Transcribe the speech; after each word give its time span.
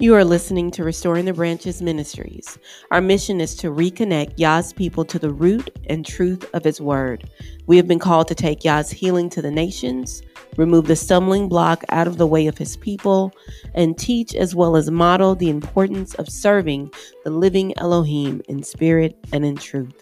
You 0.00 0.14
are 0.14 0.24
listening 0.24 0.70
to 0.72 0.84
Restoring 0.84 1.24
the 1.24 1.32
Branches 1.32 1.82
Ministries. 1.82 2.56
Our 2.92 3.00
mission 3.00 3.40
is 3.40 3.56
to 3.56 3.68
reconnect 3.72 4.34
Yah's 4.36 4.72
people 4.72 5.04
to 5.04 5.18
the 5.18 5.32
root 5.32 5.76
and 5.88 6.06
truth 6.06 6.48
of 6.54 6.62
His 6.62 6.80
Word. 6.80 7.28
We 7.66 7.76
have 7.78 7.88
been 7.88 7.98
called 7.98 8.28
to 8.28 8.36
take 8.36 8.62
Yah's 8.62 8.92
healing 8.92 9.28
to 9.30 9.42
the 9.42 9.50
nations, 9.50 10.22
remove 10.56 10.86
the 10.86 10.94
stumbling 10.94 11.48
block 11.48 11.82
out 11.88 12.06
of 12.06 12.16
the 12.16 12.28
way 12.28 12.46
of 12.46 12.56
His 12.56 12.76
people, 12.76 13.32
and 13.74 13.98
teach 13.98 14.36
as 14.36 14.54
well 14.54 14.76
as 14.76 14.88
model 14.88 15.34
the 15.34 15.50
importance 15.50 16.14
of 16.14 16.28
serving 16.28 16.92
the 17.24 17.30
living 17.30 17.76
Elohim 17.76 18.40
in 18.48 18.62
spirit 18.62 19.18
and 19.32 19.44
in 19.44 19.56
truth. 19.56 20.00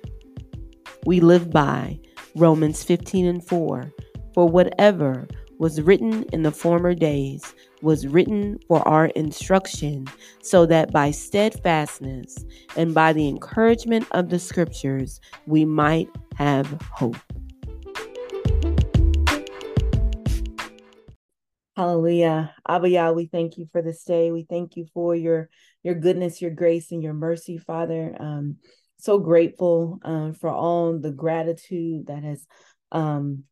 We 1.07 1.21
live 1.21 1.51
by 1.51 1.99
Romans 2.35 2.85
15 2.85 3.25
and 3.25 3.43
4. 3.43 3.95
For 4.35 4.47
whatever 4.47 5.27
was 5.59 5.81
written 5.81 6.25
in 6.33 6.43
the 6.43 6.53
former 6.53 6.95
days 6.95 7.55
was 7.83 8.07
written 8.07 8.59
for 8.69 8.87
our 8.89 9.07
instruction, 9.07 10.07
so 10.43 10.67
that 10.67 10.93
by 10.93 11.11
steadfastness 11.11 12.45
and 12.77 12.95
by 12.95 13.13
the 13.13 13.29
encouragement 13.29 14.07
of 14.13 14.31
the 14.31 14.39
scriptures 14.39 15.21
we 15.47 15.65
might 15.65 16.09
have 16.37 16.67
hope. 16.91 17.17
Hallelujah. 21.77 22.55
Abba 22.67 22.89
Yah, 22.89 23.13
we 23.13 23.27
thank 23.27 23.59
you 23.59 23.69
for 23.71 23.83
this 23.83 24.03
day. 24.05 24.33
We 24.33 24.47
thank 24.49 24.77
you 24.77 24.87
for 24.95 25.15
your 25.15 25.51
your 25.83 25.95
goodness, 25.95 26.41
your 26.41 26.51
grace, 26.51 26.91
and 26.91 27.03
your 27.03 27.13
mercy, 27.13 27.59
Father. 27.59 28.17
Um, 28.19 28.57
so 28.99 29.19
grateful 29.19 30.01
um, 30.03 30.33
for 30.33 30.49
all 30.49 30.99
the 30.99 31.13
gratitude 31.13 32.07
that 32.07 32.25
has 32.25 32.47
um, 32.93 33.45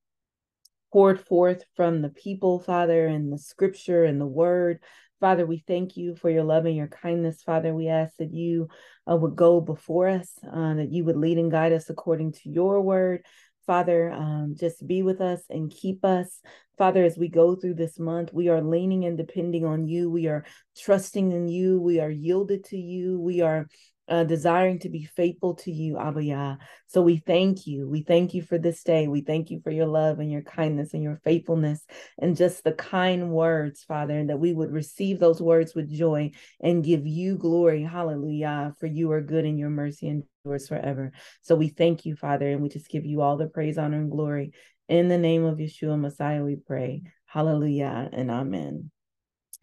poured 0.94 1.18
forth 1.18 1.64
from 1.74 2.02
the 2.02 2.08
people, 2.08 2.60
Father, 2.60 3.08
and 3.08 3.32
the 3.32 3.36
scripture 3.36 4.04
and 4.04 4.20
the 4.20 4.26
word. 4.26 4.78
Father, 5.18 5.44
we 5.44 5.64
thank 5.66 5.96
you 5.96 6.14
for 6.14 6.30
your 6.30 6.44
love 6.44 6.66
and 6.66 6.76
your 6.76 6.86
kindness, 6.86 7.42
Father. 7.42 7.74
We 7.74 7.88
ask 7.88 8.16
that 8.18 8.32
you 8.32 8.68
uh, 9.10 9.16
would 9.16 9.34
go 9.34 9.60
before 9.60 10.06
us, 10.06 10.30
uh, 10.46 10.74
that 10.74 10.92
you 10.92 11.04
would 11.04 11.16
lead 11.16 11.36
and 11.38 11.50
guide 11.50 11.72
us 11.72 11.90
according 11.90 12.34
to 12.34 12.48
your 12.48 12.80
word. 12.80 13.26
Father, 13.66 14.12
um, 14.12 14.54
just 14.56 14.86
be 14.86 15.02
with 15.02 15.20
us 15.20 15.42
and 15.50 15.68
keep 15.68 16.04
us. 16.04 16.40
Father, 16.78 17.02
as 17.02 17.18
we 17.18 17.26
go 17.26 17.56
through 17.56 17.74
this 17.74 17.98
month, 17.98 18.32
we 18.32 18.48
are 18.48 18.62
leaning 18.62 19.04
and 19.04 19.18
depending 19.18 19.64
on 19.64 19.88
you. 19.88 20.08
We 20.08 20.28
are 20.28 20.44
trusting 20.78 21.32
in 21.32 21.48
you. 21.48 21.80
We 21.80 21.98
are 21.98 22.10
yielded 22.10 22.66
to 22.66 22.76
you. 22.76 23.18
We 23.18 23.40
are 23.40 23.66
uh, 24.08 24.24
desiring 24.24 24.78
to 24.80 24.88
be 24.88 25.04
faithful 25.04 25.54
to 25.54 25.72
you, 25.72 25.98
Abba 25.98 26.22
Yah. 26.22 26.56
So 26.86 27.00
we 27.02 27.16
thank 27.18 27.66
you. 27.66 27.88
We 27.88 28.02
thank 28.02 28.34
you 28.34 28.42
for 28.42 28.58
this 28.58 28.82
day. 28.82 29.08
We 29.08 29.22
thank 29.22 29.50
you 29.50 29.60
for 29.62 29.70
your 29.70 29.86
love 29.86 30.18
and 30.18 30.30
your 30.30 30.42
kindness 30.42 30.94
and 30.94 31.02
your 31.02 31.20
faithfulness 31.24 31.84
and 32.18 32.36
just 32.36 32.64
the 32.64 32.72
kind 32.72 33.30
words, 33.30 33.82
Father, 33.82 34.18
and 34.18 34.28
that 34.30 34.38
we 34.38 34.52
would 34.52 34.72
receive 34.72 35.18
those 35.18 35.40
words 35.40 35.74
with 35.74 35.90
joy 35.90 36.32
and 36.60 36.84
give 36.84 37.06
you 37.06 37.36
glory. 37.36 37.82
Hallelujah. 37.82 38.74
For 38.78 38.86
you 38.86 39.10
are 39.12 39.22
good 39.22 39.44
and 39.44 39.58
your 39.58 39.70
mercy 39.70 40.08
endures 40.08 40.68
forever. 40.68 41.12
So 41.42 41.56
we 41.56 41.68
thank 41.68 42.04
you, 42.04 42.14
Father, 42.14 42.50
and 42.50 42.62
we 42.62 42.68
just 42.68 42.88
give 42.88 43.06
you 43.06 43.22
all 43.22 43.36
the 43.36 43.46
praise, 43.46 43.78
honor, 43.78 43.98
and 43.98 44.10
glory. 44.10 44.52
In 44.88 45.08
the 45.08 45.18
name 45.18 45.44
of 45.44 45.58
Yeshua 45.58 45.98
Messiah, 45.98 46.44
we 46.44 46.56
pray. 46.56 47.02
Hallelujah 47.24 48.10
and 48.12 48.30
amen. 48.30 48.90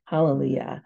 Hallelujah. 0.06 0.81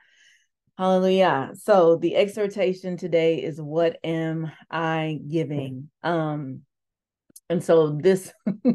Hallelujah. 0.77 1.51
So 1.55 1.95
the 1.95 2.15
exhortation 2.15 2.97
today 2.97 3.41
is 3.41 3.61
what 3.61 3.97
am 4.03 4.51
I 4.69 5.19
giving? 5.29 5.89
Um 6.03 6.61
and 7.49 7.63
so 7.63 7.91
this 7.91 8.33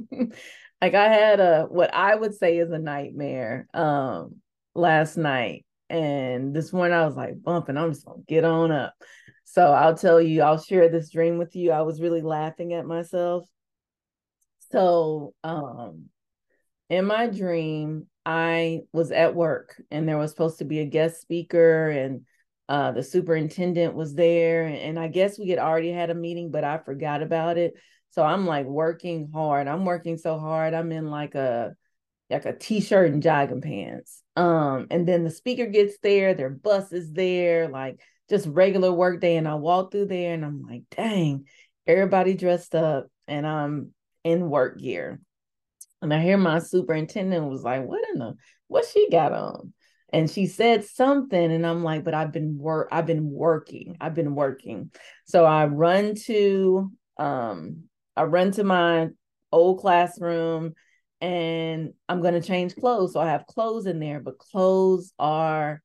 like 0.80 0.94
I 0.94 1.08
had 1.08 1.40
a 1.40 1.64
what 1.64 1.92
I 1.92 2.14
would 2.14 2.34
say 2.34 2.56
is 2.58 2.70
a 2.70 2.78
nightmare 2.78 3.66
um 3.74 4.36
last 4.74 5.18
night 5.18 5.66
and 5.90 6.54
this 6.54 6.72
morning 6.72 6.96
I 6.96 7.04
was 7.04 7.16
like 7.16 7.42
bumping 7.42 7.76
I'm 7.76 7.92
just 7.92 8.06
going 8.06 8.20
to 8.20 8.26
get 8.26 8.44
on 8.44 8.72
up. 8.72 8.94
So 9.44 9.70
I'll 9.70 9.96
tell 9.96 10.22
you 10.22 10.40
I'll 10.40 10.62
share 10.62 10.89
this 10.89 11.10
dream 11.10 11.36
with 11.36 11.55
you. 11.55 11.70
I 11.70 11.83
was 11.83 12.00
really 12.00 12.22
laughing 12.22 12.72
at 12.72 12.86
myself. 12.86 13.46
So 14.72 15.34
um 15.44 16.06
in 16.89 17.05
my 17.05 17.27
dream 17.27 18.06
I 18.25 18.81
was 18.92 19.11
at 19.13 19.35
work 19.35 19.81
and 19.91 20.08
there 20.08 20.19
was 20.19 20.31
supposed 20.31 20.58
to 20.58 20.64
be 20.64 20.81
a 20.81 20.86
guest 20.86 21.20
speaker 21.20 21.89
and 21.89 22.23
uh, 22.69 22.92
the 22.92 23.03
superintendent 23.03 23.95
was 23.95 24.14
there. 24.14 24.67
And 24.67 24.98
I 24.98 25.08
guess 25.08 25.39
we 25.39 25.48
had 25.48 25.58
already 25.58 25.91
had 25.91 26.11
a 26.11 26.14
meeting, 26.14 26.51
but 26.51 26.63
I 26.63 26.79
forgot 26.79 27.23
about 27.23 27.58
it. 27.58 27.75
So 28.11 28.23
I'm 28.23 28.47
like 28.47 28.67
working 28.67 29.31
hard. 29.33 29.69
I'm 29.69 29.85
working 29.85 30.17
so 30.17 30.39
hard. 30.39 30.75
I'm 30.75 30.92
in 30.92 31.11
like 31.11 31.35
a 31.35 31.75
like 32.29 32.45
a 32.45 32.57
t-shirt 32.57 33.11
and 33.11 33.23
jogging 33.23 33.61
pants. 33.61 34.23
Um, 34.37 34.87
and 34.91 35.07
then 35.07 35.25
the 35.25 35.31
speaker 35.31 35.67
gets 35.67 35.98
there, 36.01 36.33
their 36.35 36.51
bus 36.51 36.92
is 36.92 37.13
there, 37.13 37.69
like 37.69 38.01
just 38.29 38.47
regular 38.47 38.92
work 38.92 39.20
day. 39.20 39.37
And 39.37 39.48
I 39.48 39.55
walk 39.57 39.91
through 39.91 40.07
there 40.07 40.33
and 40.33 40.45
I'm 40.45 40.63
like, 40.63 40.85
dang, 40.95 41.47
everybody 41.87 42.35
dressed 42.35 42.75
up 42.77 43.08
and 43.27 43.45
I'm 43.47 43.92
in 44.23 44.48
work 44.48 44.79
gear. 44.79 45.20
And 46.02 46.14
I 46.14 46.22
hear 46.22 46.36
my 46.36 46.58
superintendent 46.58 47.48
was 47.48 47.62
like, 47.62 47.84
"What 47.86 48.05
in 48.12 48.18
the 48.18 48.34
what 48.68 48.86
she 48.86 49.08
got 49.11 49.33
on?" 49.33 49.72
And 50.12 50.30
she 50.30 50.46
said 50.46 50.84
something, 50.84 51.52
and 51.52 51.66
I'm 51.66 51.84
like, 51.84 52.05
"But 52.05 52.14
I've 52.14 52.33
been 52.33 52.58
work. 52.58 52.88
I've 52.90 53.06
been 53.06 53.30
working. 53.30 53.96
I've 54.00 54.14
been 54.14 54.34
working." 54.34 54.90
So 55.27 55.44
I 55.44 55.66
run 55.66 56.14
to 56.27 56.90
um, 57.18 57.84
I 58.16 58.24
run 58.24 58.50
to 58.52 58.64
my 58.64 59.08
old 59.52 59.80
classroom, 59.80 60.74
and 61.20 61.92
I'm 62.08 62.22
gonna 62.22 62.40
change 62.42 62.77
clothes. 62.77 63.12
So 63.12 63.20
I 63.20 63.30
have 63.30 63.46
clothes 63.46 63.86
in 63.86 64.00
there, 64.00 64.20
but 64.20 64.39
clothes 64.39 65.12
are 65.18 65.83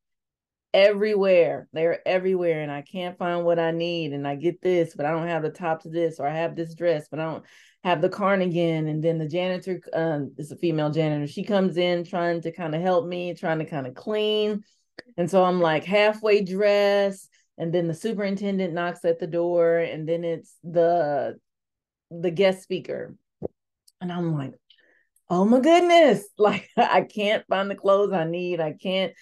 everywhere. 0.75 1.69
They're 1.71 2.05
everywhere, 2.05 2.61
and 2.61 2.71
I 2.71 2.81
can't 2.81 3.17
find 3.17 3.45
what 3.45 3.57
I 3.57 3.71
need. 3.71 4.11
And 4.11 4.27
I 4.27 4.35
get 4.35 4.61
this, 4.61 4.93
but 4.93 5.05
I 5.05 5.11
don't 5.11 5.27
have 5.27 5.41
the 5.41 5.49
top 5.49 5.83
to 5.83 5.89
this, 5.89 6.19
or 6.19 6.27
I 6.27 6.35
have 6.35 6.55
this 6.55 6.75
dress, 6.75 7.07
but 7.09 7.21
I 7.21 7.23
don't 7.23 7.45
have 7.85 8.01
the 8.01 8.09
cardigan. 8.09 8.87
And 8.87 9.01
then 9.01 9.17
the 9.17 9.27
janitor 9.27 9.81
um 9.93 10.33
is 10.37 10.51
a 10.51 10.57
female 10.57 10.91
janitor. 10.91 11.27
She 11.27 11.43
comes 11.43 11.77
in 11.77 12.03
trying 12.03 12.41
to 12.41 12.51
kind 12.51 12.75
of 12.75 12.81
help 12.81 13.07
me 13.07 13.33
trying 13.33 13.59
to 13.59 13.65
kind 13.65 13.87
of 13.87 13.95
clean. 13.95 14.63
And 15.17 15.29
so 15.29 15.43
i'm 15.43 15.59
like 15.59 15.83
halfway 15.83 16.41
dressed 16.41 17.29
and 17.57 17.73
then 17.73 17.87
the 17.87 17.93
superintendent 17.93 18.73
knocks 18.73 19.03
at 19.03 19.19
the 19.19 19.27
door 19.27 19.77
and 19.77 20.07
then 20.07 20.23
it's 20.23 20.55
the 20.63 21.37
the 22.11 22.31
guest 22.31 22.63
speaker. 22.63 23.15
And 24.01 24.11
i'm 24.11 24.33
like 24.35 24.53
oh 25.29 25.45
my 25.45 25.61
goodness. 25.61 26.25
Like 26.37 26.69
i 26.75 27.01
can't 27.01 27.45
find 27.47 27.71
the 27.71 27.75
clothes 27.75 28.13
i 28.13 28.25
need. 28.25 28.59
I 28.59 28.73
can't 28.73 29.13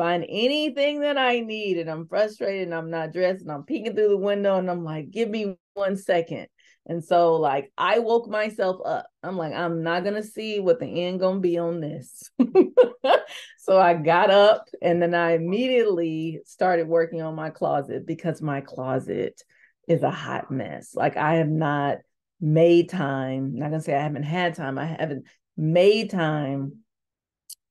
find 0.00 0.24
anything 0.28 1.00
that 1.00 1.18
i 1.18 1.40
need 1.40 1.76
and 1.76 1.90
i'm 1.90 2.06
frustrated 2.06 2.62
and 2.62 2.74
i'm 2.74 2.90
not 2.90 3.12
dressed 3.12 3.42
and 3.42 3.52
i'm 3.52 3.64
peeking 3.64 3.94
through 3.94 4.08
the 4.08 4.16
window 4.16 4.56
and 4.56 4.70
i'm 4.70 4.82
like 4.82 5.10
give 5.10 5.28
me 5.28 5.54
one 5.74 5.96
second 5.96 6.46
and 6.86 7.04
so 7.04 7.36
like 7.36 7.70
I 7.76 7.98
woke 7.98 8.28
myself 8.28 8.80
up. 8.84 9.06
I'm 9.22 9.36
like, 9.36 9.52
I'm 9.52 9.82
not 9.82 10.02
gonna 10.02 10.22
see 10.22 10.60
what 10.60 10.80
the 10.80 10.86
end 10.86 11.20
gonna 11.20 11.38
be 11.38 11.58
on 11.58 11.80
this. 11.80 12.30
so 13.58 13.78
I 13.78 13.94
got 13.94 14.30
up 14.30 14.68
and 14.80 15.00
then 15.00 15.14
I 15.14 15.34
immediately 15.34 16.40
started 16.46 16.88
working 16.88 17.22
on 17.22 17.34
my 17.34 17.50
closet 17.50 18.06
because 18.06 18.40
my 18.40 18.60
closet 18.60 19.40
is 19.86 20.02
a 20.02 20.10
hot 20.10 20.50
mess. 20.50 20.94
Like 20.94 21.16
I 21.16 21.34
have 21.34 21.48
not 21.48 21.98
made 22.40 22.88
time, 22.88 23.52
I'm 23.52 23.58
not 23.58 23.70
gonna 23.70 23.82
say 23.82 23.94
I 23.94 24.02
haven't 24.02 24.22
had 24.22 24.54
time, 24.54 24.78
I 24.78 24.86
haven't 24.86 25.26
made 25.56 26.10
time 26.10 26.78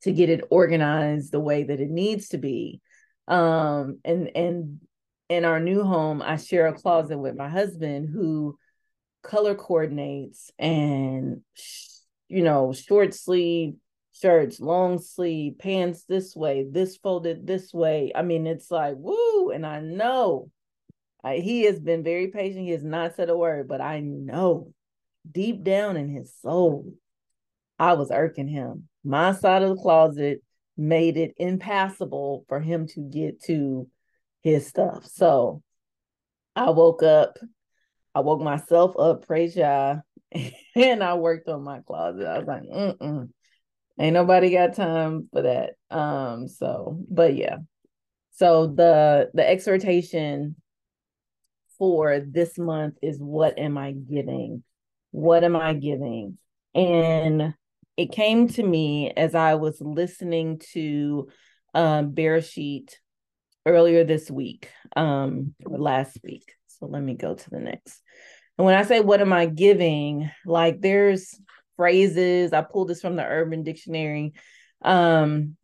to 0.03 0.11
get 0.11 0.29
it 0.29 0.43
organized 0.49 1.31
the 1.31 1.39
way 1.39 1.63
that 1.63 1.79
it 1.79 1.89
needs 1.89 2.29
to 2.29 2.37
be. 2.37 2.81
Um 3.27 3.99
and 4.03 4.35
and 4.35 4.79
in 5.29 5.45
our 5.45 5.59
new 5.59 5.83
home, 5.83 6.23
I 6.23 6.37
share 6.37 6.67
a 6.67 6.73
closet 6.73 7.19
with 7.19 7.35
my 7.35 7.47
husband 7.47 8.09
who 8.11 8.57
color 9.21 9.53
coordinates 9.53 10.49
and 10.57 11.41
you 12.27 12.41
know 12.41 12.73
short 12.73 13.13
sleeve 13.13 13.75
shirts 14.13 14.59
long 14.61 14.97
sleeve 14.97 15.57
pants 15.59 16.05
this 16.05 16.35
way 16.35 16.65
this 16.69 16.97
folded 16.97 17.45
this 17.45 17.73
way. 17.73 18.11
I 18.15 18.21
mean 18.21 18.47
it's 18.47 18.71
like 18.71 18.95
woo 18.97 19.51
and 19.51 19.65
i 19.65 19.79
know. 19.79 20.49
I, 21.21 21.37
he 21.37 21.63
has 21.63 21.79
been 21.81 22.01
very 22.01 22.27
patient. 22.27 22.63
He 22.63 22.71
has 22.71 22.83
not 22.83 23.15
said 23.15 23.29
a 23.29 23.37
word 23.37 23.67
but 23.67 23.81
i 23.81 23.99
know 23.99 24.73
deep 25.29 25.63
down 25.63 25.97
in 25.97 26.09
his 26.09 26.33
soul 26.41 26.93
i 27.79 27.93
was 27.93 28.11
irking 28.11 28.47
him 28.47 28.87
my 29.03 29.31
side 29.31 29.61
of 29.63 29.69
the 29.69 29.81
closet 29.81 30.41
made 30.77 31.17
it 31.17 31.33
impassable 31.37 32.45
for 32.47 32.59
him 32.59 32.87
to 32.87 33.01
get 33.01 33.41
to 33.41 33.87
his 34.41 34.67
stuff 34.67 35.05
so 35.05 35.61
i 36.55 36.69
woke 36.69 37.03
up 37.03 37.37
I 38.15 38.21
woke 38.21 38.41
myself 38.41 38.97
up, 38.97 39.25
praise 39.25 39.55
Yah, 39.55 39.97
and 40.75 41.03
I 41.03 41.13
worked 41.15 41.47
on 41.47 41.63
my 41.63 41.79
closet. 41.81 42.25
I 42.25 42.39
was 42.39 42.47
like, 42.47 42.63
mm 42.63 43.29
ain't 43.99 44.13
nobody 44.13 44.51
got 44.51 44.75
time 44.75 45.27
for 45.33 45.41
that. 45.41 45.71
Um, 45.89 46.47
so, 46.47 47.03
but 47.09 47.35
yeah. 47.35 47.57
So 48.31 48.67
the 48.67 49.29
the 49.33 49.47
exhortation 49.47 50.55
for 51.77 52.19
this 52.19 52.57
month 52.57 52.95
is 53.01 53.19
what 53.19 53.59
am 53.59 53.77
I 53.77 53.91
giving? 53.91 54.63
What 55.11 55.43
am 55.43 55.55
I 55.55 55.73
giving? 55.73 56.37
And 56.73 57.53
it 57.99 58.13
came 58.13 58.47
to 58.47 58.63
me 58.63 59.11
as 59.11 59.35
I 59.35 59.55
was 59.55 59.81
listening 59.81 60.61
to 60.71 61.27
um 61.73 62.13
Bereshit 62.13 62.93
earlier 63.65 64.05
this 64.05 64.31
week, 64.31 64.69
um, 64.95 65.53
or 65.65 65.77
last 65.77 66.17
week. 66.23 66.53
So 66.67 66.85
let 66.85 67.03
me 67.03 67.15
go 67.15 67.35
to 67.35 67.49
the 67.49 67.59
next. 67.59 68.01
And 68.57 68.65
when 68.65 68.75
I 68.75 68.83
say 68.83 69.01
what 69.01 69.19
am 69.19 69.33
I 69.33 69.47
giving, 69.47 70.31
like 70.45 70.79
there's 70.79 71.37
phrases, 71.75 72.53
I 72.53 72.61
pulled 72.61 72.87
this 72.87 73.01
from 73.01 73.17
the 73.17 73.25
Urban 73.25 73.63
Dictionary. 73.63 74.31
Um, 74.81 75.57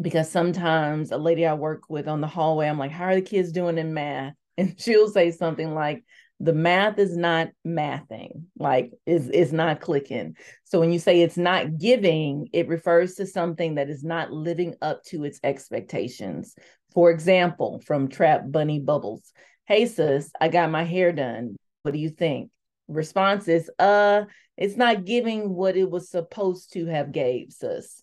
because 0.00 0.28
sometimes 0.28 1.12
a 1.12 1.16
lady 1.16 1.46
I 1.46 1.54
work 1.54 1.82
with 1.88 2.08
on 2.08 2.20
the 2.20 2.26
hallway, 2.26 2.68
I'm 2.68 2.78
like, 2.78 2.90
how 2.90 3.04
are 3.04 3.14
the 3.14 3.22
kids 3.22 3.52
doing 3.52 3.78
in 3.78 3.94
math? 3.94 4.34
And 4.58 4.74
she'll 4.76 5.08
say 5.08 5.30
something 5.30 5.72
like, 5.72 6.02
the 6.40 6.52
math 6.52 6.98
is 6.98 7.16
not 7.16 7.48
mathing, 7.66 8.44
like 8.58 8.92
is 9.06 9.28
is 9.28 9.52
not 9.52 9.80
clicking. 9.80 10.36
So 10.64 10.80
when 10.80 10.92
you 10.92 10.98
say 10.98 11.20
it's 11.20 11.36
not 11.36 11.78
giving, 11.78 12.48
it 12.52 12.68
refers 12.68 13.14
to 13.16 13.26
something 13.26 13.74
that 13.76 13.88
is 13.90 14.04
not 14.04 14.32
living 14.32 14.74
up 14.80 15.02
to 15.06 15.24
its 15.24 15.40
expectations. 15.42 16.54
For 16.94 17.10
example, 17.10 17.80
from 17.84 18.08
Trap 18.08 18.42
Bunny 18.46 18.80
Bubbles, 18.80 19.32
hey 19.66 19.86
sis, 19.86 20.30
I 20.40 20.48
got 20.48 20.70
my 20.70 20.84
hair 20.84 21.12
done. 21.12 21.56
What 21.82 21.92
do 21.92 21.98
you 21.98 22.10
think? 22.10 22.50
Response 22.86 23.48
is, 23.48 23.70
uh, 23.78 24.24
it's 24.56 24.76
not 24.76 25.04
giving 25.04 25.54
what 25.54 25.76
it 25.76 25.90
was 25.90 26.08
supposed 26.10 26.72
to 26.72 26.86
have 26.86 27.12
gave, 27.12 27.52
sis 27.52 28.02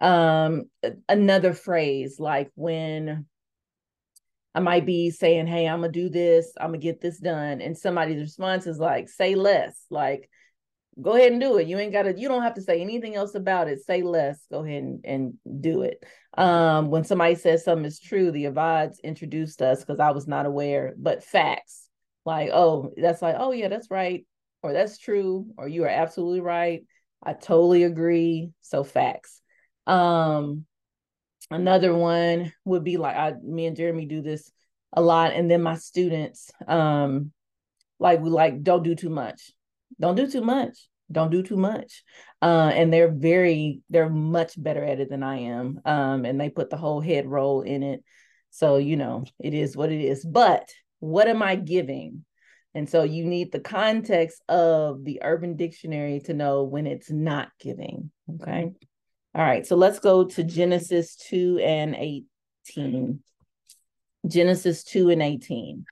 um 0.00 0.64
another 1.08 1.52
phrase 1.52 2.18
like 2.18 2.50
when 2.54 3.24
I 4.56 4.60
might 4.60 4.86
be 4.86 5.10
saying, 5.10 5.46
Hey, 5.46 5.68
I'm 5.68 5.82
gonna 5.82 5.92
do 5.92 6.08
this, 6.08 6.52
I'm 6.58 6.68
gonna 6.68 6.78
get 6.78 7.02
this 7.02 7.18
done. 7.18 7.60
And 7.60 7.76
somebody's 7.76 8.20
response 8.20 8.66
is 8.66 8.78
like, 8.78 9.10
say 9.10 9.34
less, 9.34 9.84
like 9.90 10.30
go 11.00 11.14
ahead 11.14 11.32
and 11.32 11.40
do 11.40 11.58
it. 11.58 11.66
You 11.66 11.78
ain't 11.78 11.92
gotta, 11.92 12.18
you 12.18 12.26
don't 12.26 12.42
have 12.42 12.54
to 12.54 12.62
say 12.62 12.80
anything 12.80 13.14
else 13.16 13.34
about 13.34 13.68
it. 13.68 13.84
Say 13.84 14.02
less, 14.02 14.40
go 14.50 14.64
ahead 14.64 14.82
and, 14.82 15.04
and 15.04 15.34
do 15.60 15.82
it. 15.82 16.02
Um, 16.38 16.88
when 16.90 17.04
somebody 17.04 17.34
says 17.34 17.64
something 17.64 17.84
is 17.84 18.00
true, 18.00 18.30
the 18.30 18.44
Avads 18.44 19.02
introduced 19.02 19.60
us 19.60 19.80
because 19.80 20.00
I 20.00 20.12
was 20.12 20.26
not 20.26 20.46
aware, 20.46 20.94
but 20.96 21.22
facts, 21.22 21.88
like, 22.24 22.48
oh, 22.50 22.92
that's 22.96 23.20
like, 23.20 23.36
oh 23.38 23.52
yeah, 23.52 23.68
that's 23.68 23.90
right, 23.90 24.24
or 24.62 24.72
that's 24.72 24.96
true, 24.96 25.46
or 25.58 25.68
you 25.68 25.84
are 25.84 25.88
absolutely 25.88 26.40
right. 26.40 26.86
I 27.22 27.34
totally 27.34 27.82
agree. 27.82 28.50
So 28.62 28.82
facts. 28.82 29.42
Um, 29.86 30.64
another 31.50 31.94
one 31.94 32.52
would 32.64 32.84
be 32.84 32.96
like 32.96 33.16
I, 33.16 33.34
me 33.42 33.66
and 33.66 33.76
Jeremy 33.76 34.06
do 34.06 34.22
this 34.22 34.50
a 34.92 35.00
lot, 35.00 35.32
and 35.32 35.50
then 35.50 35.62
my 35.62 35.76
students, 35.76 36.50
um, 36.66 37.32
like 37.98 38.20
we 38.20 38.30
like 38.30 38.62
don't 38.62 38.82
do 38.82 38.94
too 38.94 39.10
much, 39.10 39.52
don't 40.00 40.16
do 40.16 40.30
too 40.30 40.42
much, 40.42 40.88
don't 41.10 41.30
do 41.30 41.42
too 41.42 41.56
much, 41.56 42.02
uh, 42.42 42.70
and 42.74 42.92
they're 42.92 43.12
very, 43.12 43.80
they're 43.90 44.08
much 44.08 44.60
better 44.60 44.82
at 44.84 45.00
it 45.00 45.10
than 45.10 45.22
I 45.22 45.40
am, 45.40 45.80
um, 45.84 46.24
and 46.24 46.40
they 46.40 46.50
put 46.50 46.70
the 46.70 46.76
whole 46.76 47.00
head 47.00 47.26
roll 47.26 47.62
in 47.62 47.82
it, 47.82 48.02
so 48.50 48.76
you 48.76 48.96
know 48.96 49.24
it 49.38 49.54
is 49.54 49.76
what 49.76 49.92
it 49.92 50.00
is. 50.00 50.24
But 50.24 50.70
what 51.00 51.28
am 51.28 51.42
I 51.42 51.56
giving? 51.56 52.24
And 52.74 52.88
so 52.88 53.04
you 53.04 53.24
need 53.24 53.52
the 53.52 53.60
context 53.60 54.42
of 54.50 55.02
the 55.02 55.20
Urban 55.22 55.56
Dictionary 55.56 56.20
to 56.26 56.34
know 56.34 56.64
when 56.64 56.86
it's 56.86 57.10
not 57.10 57.48
giving. 57.58 58.10
Okay. 58.34 58.72
All 59.36 59.44
right, 59.44 59.66
so 59.66 59.76
let's 59.76 59.98
go 59.98 60.24
to 60.24 60.42
Genesis 60.42 61.14
2 61.14 61.60
and 61.62 61.94
18. 61.94 63.22
Genesis 64.26 64.82
2 64.84 65.10
and 65.10 65.20
18. 65.20 65.84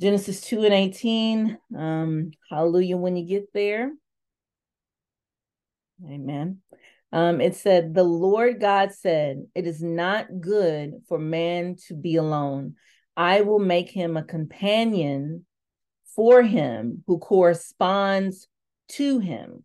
Genesis 0.00 0.42
2 0.42 0.62
and 0.62 0.72
18. 0.72 1.58
Um, 1.76 2.30
hallelujah 2.48 2.96
when 2.96 3.16
you 3.16 3.26
get 3.26 3.52
there. 3.52 3.90
Amen. 6.08 6.58
Um, 7.12 7.40
it 7.40 7.56
said, 7.56 7.94
The 7.94 8.04
Lord 8.04 8.60
God 8.60 8.92
said, 8.92 9.44
It 9.52 9.66
is 9.66 9.82
not 9.82 10.28
good 10.40 11.02
for 11.08 11.18
man 11.18 11.74
to 11.88 11.94
be 11.94 12.14
alone. 12.14 12.76
I 13.16 13.40
will 13.40 13.58
make 13.58 13.90
him 13.90 14.16
a 14.16 14.22
companion 14.22 15.46
for 16.14 16.42
him 16.42 17.02
who 17.08 17.18
corresponds 17.18 18.46
to 18.90 19.18
him. 19.18 19.64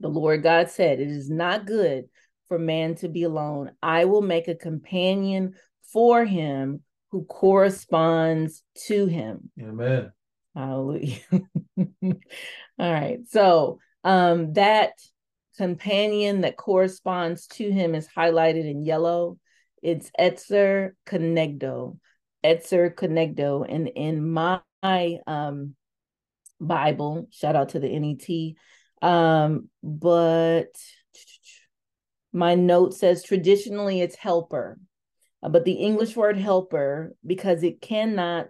The 0.00 0.08
Lord 0.08 0.42
God 0.42 0.70
said, 0.70 1.00
It 1.00 1.08
is 1.08 1.30
not 1.30 1.66
good 1.66 2.06
for 2.48 2.58
man 2.58 2.94
to 2.96 3.08
be 3.08 3.22
alone. 3.22 3.72
I 3.82 4.04
will 4.04 4.22
make 4.22 4.48
a 4.48 4.54
companion 4.54 5.54
for 5.92 6.24
him 6.24 6.82
who 7.10 7.24
corresponds 7.24 8.62
to 8.86 9.06
him. 9.06 9.50
Amen. 9.60 10.12
Hallelujah. 10.54 11.20
All 11.78 12.12
right. 12.78 13.20
So 13.28 13.78
um 14.04 14.52
that 14.54 14.92
companion 15.56 16.42
that 16.42 16.56
corresponds 16.56 17.46
to 17.46 17.70
him 17.70 17.94
is 17.94 18.08
highlighted 18.08 18.68
in 18.68 18.84
yellow. 18.84 19.38
It's 19.82 20.10
Etzer 20.18 20.92
Kenegdo. 21.06 21.98
Etzer 22.44 22.94
Kenegdo. 22.94 23.66
And 23.68 23.88
in 23.88 24.28
my 24.28 24.60
um 25.26 25.74
Bible, 26.60 27.28
shout 27.30 27.56
out 27.56 27.70
to 27.70 27.78
the 27.78 27.98
NET 27.98 28.56
um, 29.02 29.68
but 29.82 30.74
my 32.32 32.54
note 32.54 32.94
says 32.94 33.22
traditionally 33.22 34.00
it's 34.00 34.16
helper, 34.16 34.78
uh, 35.42 35.48
but 35.48 35.64
the 35.64 35.72
English 35.72 36.16
word 36.16 36.36
helper, 36.36 37.14
because 37.24 37.62
it 37.62 37.80
cannot 37.80 38.48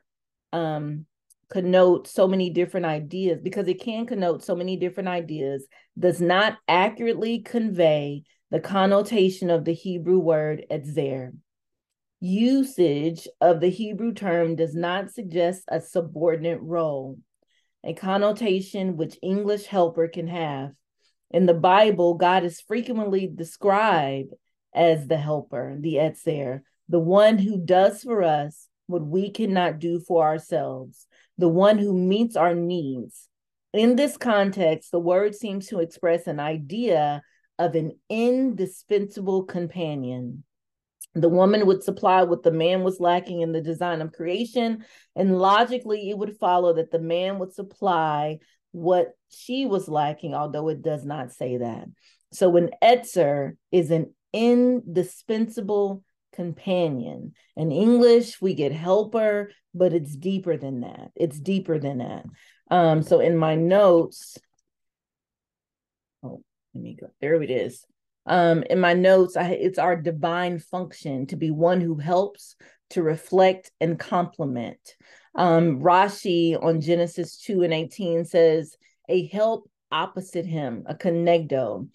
um, 0.52 1.06
connote 1.50 2.08
so 2.08 2.26
many 2.26 2.50
different 2.50 2.86
ideas, 2.86 3.40
because 3.42 3.68
it 3.68 3.80
can 3.80 4.06
connote 4.06 4.42
so 4.42 4.56
many 4.56 4.76
different 4.76 5.08
ideas, 5.08 5.66
does 5.98 6.20
not 6.20 6.58
accurately 6.66 7.40
convey 7.40 8.22
the 8.50 8.60
connotation 8.60 9.50
of 9.50 9.64
the 9.64 9.74
Hebrew 9.74 10.18
word 10.18 10.64
etzer. 10.70 11.32
Usage 12.20 13.28
of 13.40 13.60
the 13.60 13.68
Hebrew 13.68 14.14
term 14.14 14.56
does 14.56 14.74
not 14.74 15.10
suggest 15.10 15.64
a 15.68 15.80
subordinate 15.80 16.60
role 16.62 17.18
a 17.86 17.94
connotation 17.94 18.96
which 18.96 19.18
English 19.22 19.66
helper 19.66 20.08
can 20.08 20.26
have. 20.26 20.72
In 21.30 21.46
the 21.46 21.54
Bible, 21.54 22.14
God 22.14 22.42
is 22.42 22.60
frequently 22.60 23.28
described 23.32 24.34
as 24.74 25.06
the 25.06 25.16
helper, 25.16 25.76
the 25.78 25.94
Etzer, 25.94 26.62
the 26.88 26.98
one 26.98 27.38
who 27.38 27.56
does 27.56 28.02
for 28.02 28.24
us 28.24 28.68
what 28.88 29.06
we 29.06 29.30
cannot 29.30 29.78
do 29.78 30.00
for 30.00 30.24
ourselves, 30.24 31.06
the 31.38 31.48
one 31.48 31.78
who 31.78 31.96
meets 31.96 32.36
our 32.36 32.54
needs. 32.54 33.28
In 33.72 33.94
this 33.94 34.16
context, 34.16 34.90
the 34.90 34.98
word 34.98 35.34
seems 35.34 35.68
to 35.68 35.78
express 35.78 36.26
an 36.26 36.40
idea 36.40 37.22
of 37.58 37.76
an 37.76 37.92
indispensable 38.08 39.44
companion, 39.44 40.44
the 41.16 41.28
woman 41.30 41.66
would 41.66 41.82
supply 41.82 42.22
what 42.22 42.42
the 42.42 42.50
man 42.50 42.84
was 42.84 43.00
lacking 43.00 43.40
in 43.40 43.52
the 43.52 43.62
design 43.62 44.02
of 44.02 44.12
creation. 44.12 44.84
And 45.14 45.38
logically, 45.38 46.10
it 46.10 46.18
would 46.18 46.36
follow 46.38 46.74
that 46.74 46.90
the 46.90 46.98
man 46.98 47.38
would 47.38 47.54
supply 47.54 48.38
what 48.72 49.16
she 49.30 49.64
was 49.64 49.88
lacking, 49.88 50.34
although 50.34 50.68
it 50.68 50.82
does 50.82 51.06
not 51.06 51.32
say 51.32 51.56
that. 51.56 51.86
So, 52.32 52.54
an 52.56 52.70
Etzer 52.82 53.56
is 53.72 53.90
an 53.90 54.12
indispensable 54.34 56.04
companion. 56.34 57.32
In 57.56 57.72
English, 57.72 58.42
we 58.42 58.52
get 58.52 58.72
helper, 58.72 59.50
but 59.72 59.94
it's 59.94 60.14
deeper 60.14 60.58
than 60.58 60.80
that. 60.80 61.12
It's 61.14 61.40
deeper 61.40 61.78
than 61.78 61.98
that. 61.98 62.26
Um, 62.70 63.02
so, 63.02 63.20
in 63.20 63.38
my 63.38 63.54
notes, 63.54 64.36
oh, 66.22 66.42
let 66.74 66.84
me 66.84 66.94
go. 67.00 67.08
There 67.22 67.42
it 67.42 67.50
is 67.50 67.86
um, 68.26 68.64
in 68.68 68.80
my 68.80 68.94
notes, 68.94 69.36
I, 69.36 69.50
it's 69.50 69.78
our 69.78 69.96
divine 69.96 70.58
function 70.58 71.26
to 71.28 71.36
be 71.36 71.50
one 71.50 71.80
who 71.80 71.96
helps 71.96 72.56
to 72.90 73.02
reflect 73.02 73.70
and 73.80 73.98
complement. 73.98 74.96
Um, 75.34 75.80
Rashi 75.80 76.60
on 76.60 76.80
Genesis 76.80 77.38
2 77.38 77.62
and 77.62 77.72
18 77.72 78.24
says, 78.24 78.76
a 79.08 79.26
help 79.28 79.70
opposite 79.92 80.46
him, 80.46 80.84
a 80.86 80.94
kenegdo. 80.94 81.88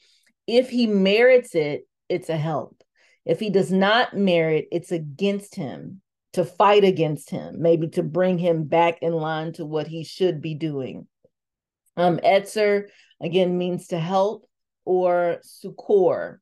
If 0.47 0.69
he 0.69 0.87
merits 0.87 1.55
it, 1.55 1.87
it's 2.07 2.29
a 2.29 2.37
help. 2.37 2.81
If 3.25 3.39
he 3.39 3.49
does 3.49 3.71
not 3.71 4.15
merit, 4.15 4.67
it's 4.71 4.91
against 4.91 5.55
him, 5.55 6.01
to 6.33 6.45
fight 6.45 6.83
against 6.83 7.29
him, 7.29 7.61
maybe 7.61 7.89
to 7.89 8.03
bring 8.03 8.37
him 8.37 8.63
back 8.63 8.99
in 9.01 9.13
line 9.13 9.53
to 9.53 9.65
what 9.65 9.87
he 9.87 10.03
should 10.03 10.41
be 10.41 10.55
doing. 10.55 11.07
Um, 11.97 12.17
Etzer 12.17 12.85
again 13.21 13.57
means 13.57 13.87
to 13.87 13.99
help 13.99 14.47
or 14.85 15.39
succor. 15.43 16.41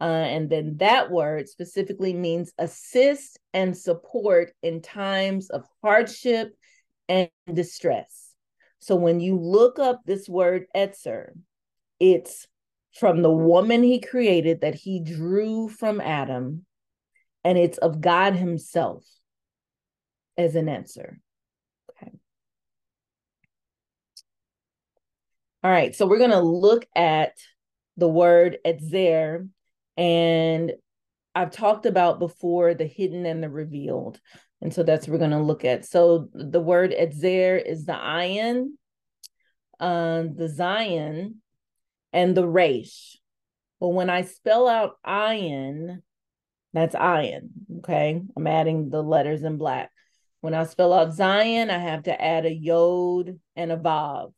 Uh, 0.00 0.04
and 0.04 0.48
then 0.48 0.76
that 0.78 1.10
word 1.10 1.48
specifically 1.48 2.14
means 2.14 2.52
assist 2.58 3.38
and 3.52 3.76
support 3.76 4.52
in 4.62 4.80
times 4.80 5.50
of 5.50 5.66
hardship 5.82 6.54
and 7.08 7.28
distress. 7.52 8.34
So 8.78 8.96
when 8.96 9.20
you 9.20 9.38
look 9.38 9.78
up 9.78 10.00
this 10.06 10.28
word 10.28 10.66
Etzer, 10.74 11.32
it's 11.98 12.46
from 12.94 13.22
the 13.22 13.30
woman 13.30 13.82
he 13.82 14.00
created 14.00 14.62
that 14.62 14.74
he 14.74 15.00
drew 15.00 15.68
from 15.68 16.00
Adam, 16.00 16.64
and 17.44 17.58
it's 17.58 17.78
of 17.78 18.00
God 18.00 18.34
Himself 18.34 19.04
as 20.36 20.56
an 20.56 20.68
answer. 20.68 21.20
Okay. 21.90 22.12
All 25.62 25.70
right, 25.70 25.94
so 25.94 26.06
we're 26.06 26.18
going 26.18 26.30
to 26.30 26.40
look 26.40 26.86
at 26.96 27.34
the 28.00 28.08
word 28.08 28.58
etzer 28.66 29.48
and 29.96 30.72
I've 31.34 31.52
talked 31.52 31.86
about 31.86 32.18
before 32.18 32.74
the 32.74 32.86
hidden 32.86 33.26
and 33.26 33.42
the 33.42 33.48
revealed. 33.48 34.20
And 34.60 34.74
so 34.74 34.82
that's 34.82 35.06
what 35.06 35.12
we're 35.12 35.18
going 35.18 35.30
to 35.30 35.38
look 35.38 35.64
at. 35.64 35.84
So 35.84 36.28
the 36.34 36.60
word 36.60 36.90
etzer 36.90 37.62
is 37.64 37.84
the 37.84 37.92
ayin, 37.92 38.70
uh, 39.78 40.22
the 40.22 40.52
zayin, 40.54 41.34
and 42.12 42.34
the 42.34 42.46
resh. 42.46 43.16
Well, 43.78 43.92
when 43.92 44.10
I 44.10 44.22
spell 44.22 44.68
out 44.68 44.96
ayin, 45.06 45.98
that's 46.72 46.94
ayin. 46.94 47.48
Okay. 47.78 48.20
I'm 48.36 48.46
adding 48.46 48.90
the 48.90 49.02
letters 49.02 49.42
in 49.42 49.56
black. 49.56 49.90
When 50.40 50.54
I 50.54 50.64
spell 50.64 50.92
out 50.92 51.10
zayin, 51.10 51.70
I 51.70 51.78
have 51.78 52.04
to 52.04 52.20
add 52.20 52.46
a 52.46 52.52
yod 52.52 53.38
and 53.56 53.72
a 53.72 53.76
vav. 53.76 54.32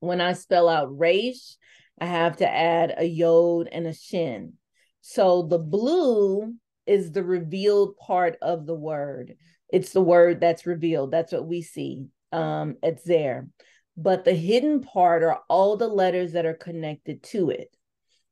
When 0.00 0.20
I 0.20 0.32
spell 0.32 0.68
out 0.68 0.96
resh, 0.96 1.56
I 2.00 2.06
have 2.06 2.38
to 2.38 2.48
add 2.48 2.94
a 2.96 3.04
yod 3.04 3.68
and 3.70 3.86
a 3.86 3.94
shin. 3.94 4.54
So 5.00 5.42
the 5.42 5.58
blue 5.58 6.54
is 6.86 7.12
the 7.12 7.22
revealed 7.22 7.96
part 7.96 8.36
of 8.42 8.66
the 8.66 8.74
word. 8.74 9.36
It's 9.72 9.92
the 9.92 10.02
word 10.02 10.40
that's 10.40 10.66
revealed. 10.66 11.10
That's 11.10 11.32
what 11.32 11.46
we 11.46 11.62
see. 11.62 12.06
Um, 12.32 12.76
it's 12.82 13.04
there. 13.04 13.48
But 13.96 14.24
the 14.24 14.34
hidden 14.34 14.80
part 14.80 15.22
are 15.22 15.40
all 15.48 15.76
the 15.76 15.88
letters 15.88 16.32
that 16.32 16.46
are 16.46 16.54
connected 16.54 17.22
to 17.24 17.50
it. 17.50 17.74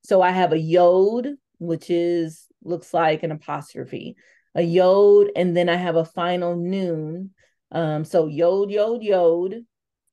So 0.04 0.20
I 0.20 0.30
have 0.30 0.52
a 0.52 0.58
yod, 0.58 1.28
which 1.58 1.88
is 1.88 2.46
looks 2.64 2.92
like 2.92 3.22
an 3.22 3.32
apostrophe, 3.32 4.16
a 4.54 4.62
yod, 4.62 5.28
and 5.36 5.56
then 5.56 5.68
I 5.68 5.76
have 5.76 5.96
a 5.96 6.04
final 6.04 6.56
noon. 6.56 7.30
Um, 7.70 8.04
so 8.04 8.26
yod, 8.26 8.70
yod, 8.70 9.02
yod, 9.02 9.54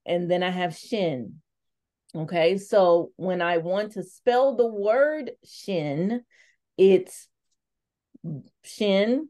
and 0.05 0.29
then 0.29 0.43
I 0.43 0.49
have 0.49 0.77
shin. 0.77 1.41
Okay, 2.15 2.57
so 2.57 3.11
when 3.17 3.41
I 3.41 3.57
want 3.57 3.91
to 3.93 4.03
spell 4.03 4.55
the 4.55 4.65
word 4.65 5.31
shin, 5.45 6.23
it's 6.77 7.27
shin, 8.63 9.29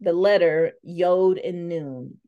the 0.00 0.12
letter 0.12 0.72
yod 0.82 1.38
and 1.38 1.68
noon. 1.68 2.18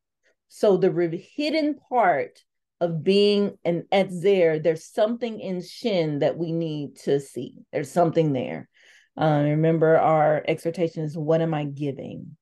So 0.48 0.76
the 0.76 0.92
re- 0.92 1.28
hidden 1.36 1.76
part 1.88 2.42
of 2.80 3.02
being 3.02 3.58
an 3.64 3.86
etzer, 3.92 4.62
there's 4.62 4.86
something 4.86 5.40
in 5.40 5.62
shin 5.62 6.20
that 6.20 6.38
we 6.38 6.52
need 6.52 6.96
to 7.04 7.18
see. 7.18 7.54
There's 7.72 7.90
something 7.90 8.32
there. 8.32 8.68
Uh, 9.20 9.42
remember, 9.44 9.96
our 9.98 10.42
exhortation 10.46 11.04
is 11.04 11.16
what 11.16 11.40
am 11.40 11.54
I 11.54 11.64
giving? 11.64 12.36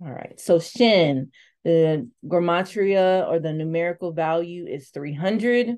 All 0.00 0.10
right. 0.10 0.40
So 0.40 0.58
shin, 0.58 1.30
the 1.64 2.08
gematria 2.24 3.28
or 3.28 3.38
the 3.38 3.52
numerical 3.52 4.12
value 4.12 4.66
is 4.66 4.90
300. 4.90 5.76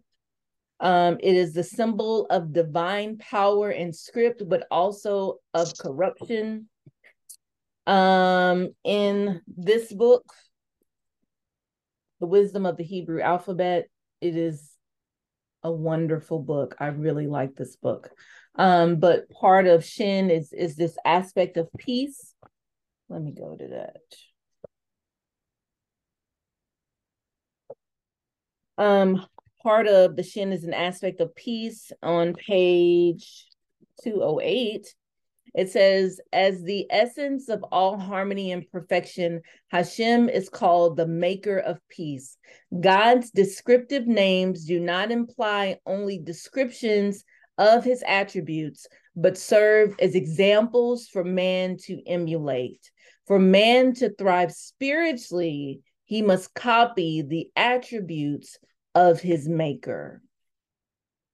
Um, 0.81 1.17
it 1.21 1.35
is 1.35 1.55
the 1.55 1.65
symbol 1.65 2.27
of 2.27 2.53
divine 2.53 3.17
power 3.19 3.71
and 3.71 3.95
script, 3.95 4.43
but 4.47 4.67
also 4.71 5.39
of 5.55 5.77
corruption. 5.79 6.69
Um, 7.87 8.71
in 8.85 9.41
this 9.47 9.93
book, 9.93 10.25
The 12.21 12.27
Wisdom 12.27 12.67
of 12.67 12.77
the 12.77 12.85
Hebrew 12.85 13.23
Alphabet, 13.23 13.89
it 14.21 14.37
is 14.37 14.73
a 15.63 15.71
wonderful 15.71 16.41
book. 16.41 16.77
I 16.79 16.89
really 16.89 17.27
like 17.27 17.57
this 17.57 17.77
book. 17.77 18.11
Um, 18.55 18.97
but 18.97 19.31
part 19.31 19.67
of 19.67 19.85
Shin 19.85 20.31
is 20.31 20.53
is 20.53 20.77
this 20.77 20.97
aspect 21.05 21.57
of 21.57 21.69
peace. 21.79 22.35
Let 23.09 23.23
me 23.23 23.33
go 23.33 23.57
to 23.57 23.69
that. 23.69 23.97
Um, 28.79 29.27
part 29.67 29.89
of 29.89 30.15
the 30.15 30.23
shin 30.23 30.53
is 30.53 30.63
an 30.63 30.73
aspect 30.73 31.21
of 31.21 31.35
peace 31.35 31.91
on 32.01 32.33
page 32.35 33.49
208 34.05 34.95
it 35.57 35.69
says 35.69 36.21
as 36.33 36.63
the 36.63 36.87
essence 36.89 37.49
of 37.49 37.65
all 37.73 37.99
harmony 37.99 38.53
and 38.53 38.71
perfection 38.71 39.41
hashem 39.73 40.29
is 40.29 40.49
called 40.49 40.97
the 40.97 41.09
maker 41.09 41.59
of 41.59 41.81
peace. 41.89 42.37
God's 42.79 43.33
descriptive 43.33 44.07
names 44.07 44.67
do 44.67 44.79
not 44.79 45.11
imply 45.11 45.81
only 45.85 46.21
descriptions 46.21 47.25
of 47.59 47.83
his 47.83 48.05
attributes 48.07 48.87
but 49.17 49.37
serve 49.37 49.97
as 49.99 50.15
examples 50.15 51.09
for 51.09 51.25
man 51.25 51.77
to 51.87 52.01
emulate. 52.07 52.89
For 53.27 53.41
man 53.41 53.95
to 53.95 54.11
thrive 54.11 54.53
spiritually 54.53 55.81
he 56.05 56.23
must 56.23 56.55
copy 56.55 57.23
the 57.23 57.51
attributes 57.57 58.59
of 58.97 59.21
his 59.21 59.47
maker. 59.47 60.23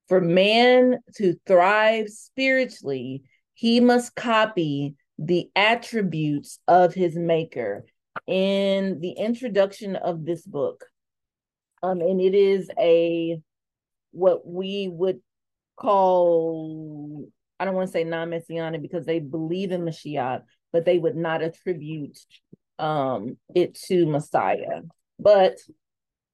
For 0.08 0.20
man 0.20 0.98
to 1.16 1.36
thrive 1.46 2.08
spiritually, 2.08 3.22
he 3.54 3.78
must 3.78 4.16
copy 4.16 4.96
the 5.16 5.48
attributes 5.54 6.58
of 6.66 6.92
his 6.92 7.16
maker. 7.16 7.86
In 8.26 9.00
the 9.00 9.12
introduction 9.12 9.94
of 9.94 10.26
this 10.26 10.44
book, 10.44 10.84
um, 11.82 12.00
and 12.00 12.20
it 12.20 12.34
is 12.34 12.68
a 12.78 13.40
what 14.10 14.46
we 14.46 14.88
would 14.88 15.20
call 15.76 17.24
I 17.58 17.64
don't 17.64 17.74
want 17.74 17.88
to 17.88 17.92
say 17.92 18.04
non-messianic 18.04 18.82
because 18.82 19.06
they 19.06 19.20
believe 19.20 19.70
in 19.70 19.82
Mashiach, 19.82 20.42
but 20.72 20.84
they 20.84 20.98
would 20.98 21.16
not 21.16 21.42
attribute 21.42 22.18
um 22.78 23.38
it 23.54 23.76
to 23.86 24.04
Messiah. 24.04 24.82
But 25.18 25.58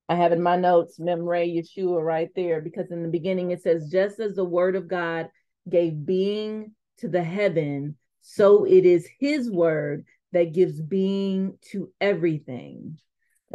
I 0.08 0.14
have 0.14 0.32
in 0.32 0.42
my 0.42 0.56
notes, 0.56 0.98
Memra 0.98 1.46
Yeshua 1.46 2.02
right 2.02 2.30
there, 2.34 2.60
because 2.62 2.90
in 2.90 3.02
the 3.02 3.08
beginning 3.08 3.50
it 3.50 3.62
says, 3.62 3.90
just 3.90 4.20
as 4.20 4.34
the 4.34 4.44
word 4.44 4.74
of 4.74 4.88
God 4.88 5.28
gave 5.68 6.06
being 6.06 6.72
to 6.98 7.08
the 7.08 7.22
heaven, 7.22 7.96
so 8.22 8.64
it 8.64 8.86
is 8.86 9.06
his 9.20 9.50
word 9.50 10.04
that 10.32 10.54
gives 10.54 10.80
being 10.80 11.58
to 11.70 11.92
everything. 12.00 12.98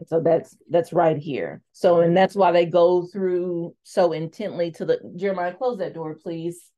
So 0.08 0.22
that's 0.22 0.58
that's 0.70 0.92
right 0.92 1.18
here. 1.18 1.62
So 1.72 2.02
and 2.02 2.18
that's 2.18 2.36
why 2.36 2.52
they 2.52 2.66
go 2.66 3.06
through 3.06 3.76
so 3.84 4.12
intently 4.12 4.72
to 4.72 4.86
the 4.86 5.00
Jeremiah, 5.16 5.54
close 5.54 5.78
that 5.78 5.94
door, 5.94 6.16
please. 6.16 6.72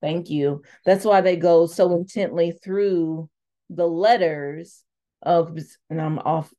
Thank 0.00 0.28
you. 0.28 0.62
That's 0.84 1.04
why 1.04 1.20
they 1.20 1.36
go 1.36 1.66
so 1.66 1.94
intently 1.94 2.52
through 2.52 3.30
the 3.70 3.86
letters 3.86 4.82
of 5.22 5.56
and 5.88 6.00
I'm 6.00 6.18
off 6.18 6.52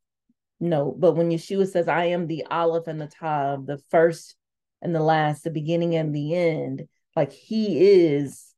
no, 0.59 0.95
but 0.97 1.13
when 1.13 1.29
Yeshua 1.29 1.67
says, 1.67 1.88
I 1.88 2.05
am 2.05 2.27
the 2.27 2.45
Aleph 2.50 2.88
and 2.88 3.01
the 3.01 3.07
Tav, 3.07 3.65
the 3.65 3.79
first 3.89 4.35
and 4.81 4.95
the 4.95 5.01
last, 5.01 5.43
the 5.43 5.51
beginning 5.51 5.95
and 5.95 6.15
the 6.15 6.33
end, 6.33 6.88
like 7.15 7.31
he 7.31 7.79
is, 7.79 8.53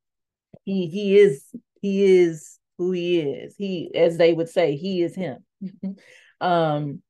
he 0.64 0.88
he 0.88 1.18
is, 1.18 1.44
he 1.82 2.04
is 2.04 2.60
who 2.78 2.92
he 2.92 3.20
is. 3.20 3.56
He, 3.58 3.92
as 3.96 4.18
they 4.18 4.34
would 4.34 4.50
say, 4.50 4.76
he 4.76 5.02
is 5.02 5.16
him. 5.16 5.44
um, 6.42 7.02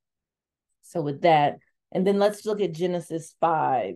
so 0.83 1.01
with 1.01 1.21
that, 1.21 1.57
and 1.91 2.05
then 2.05 2.19
let's 2.19 2.45
look 2.45 2.61
at 2.61 2.73
Genesis 2.73 3.35
5. 3.39 3.95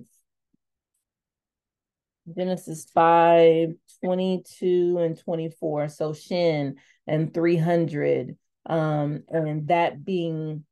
Genesis 2.38 2.86
5, 2.94 3.70
22 4.04 4.98
and 5.00 5.18
24. 5.18 5.90
So 5.90 6.14
Shin 6.14 6.76
and 7.08 7.34
300. 7.34 8.38
Um, 8.66 9.24
and 9.30 9.68
that 9.68 10.06
being 10.06 10.66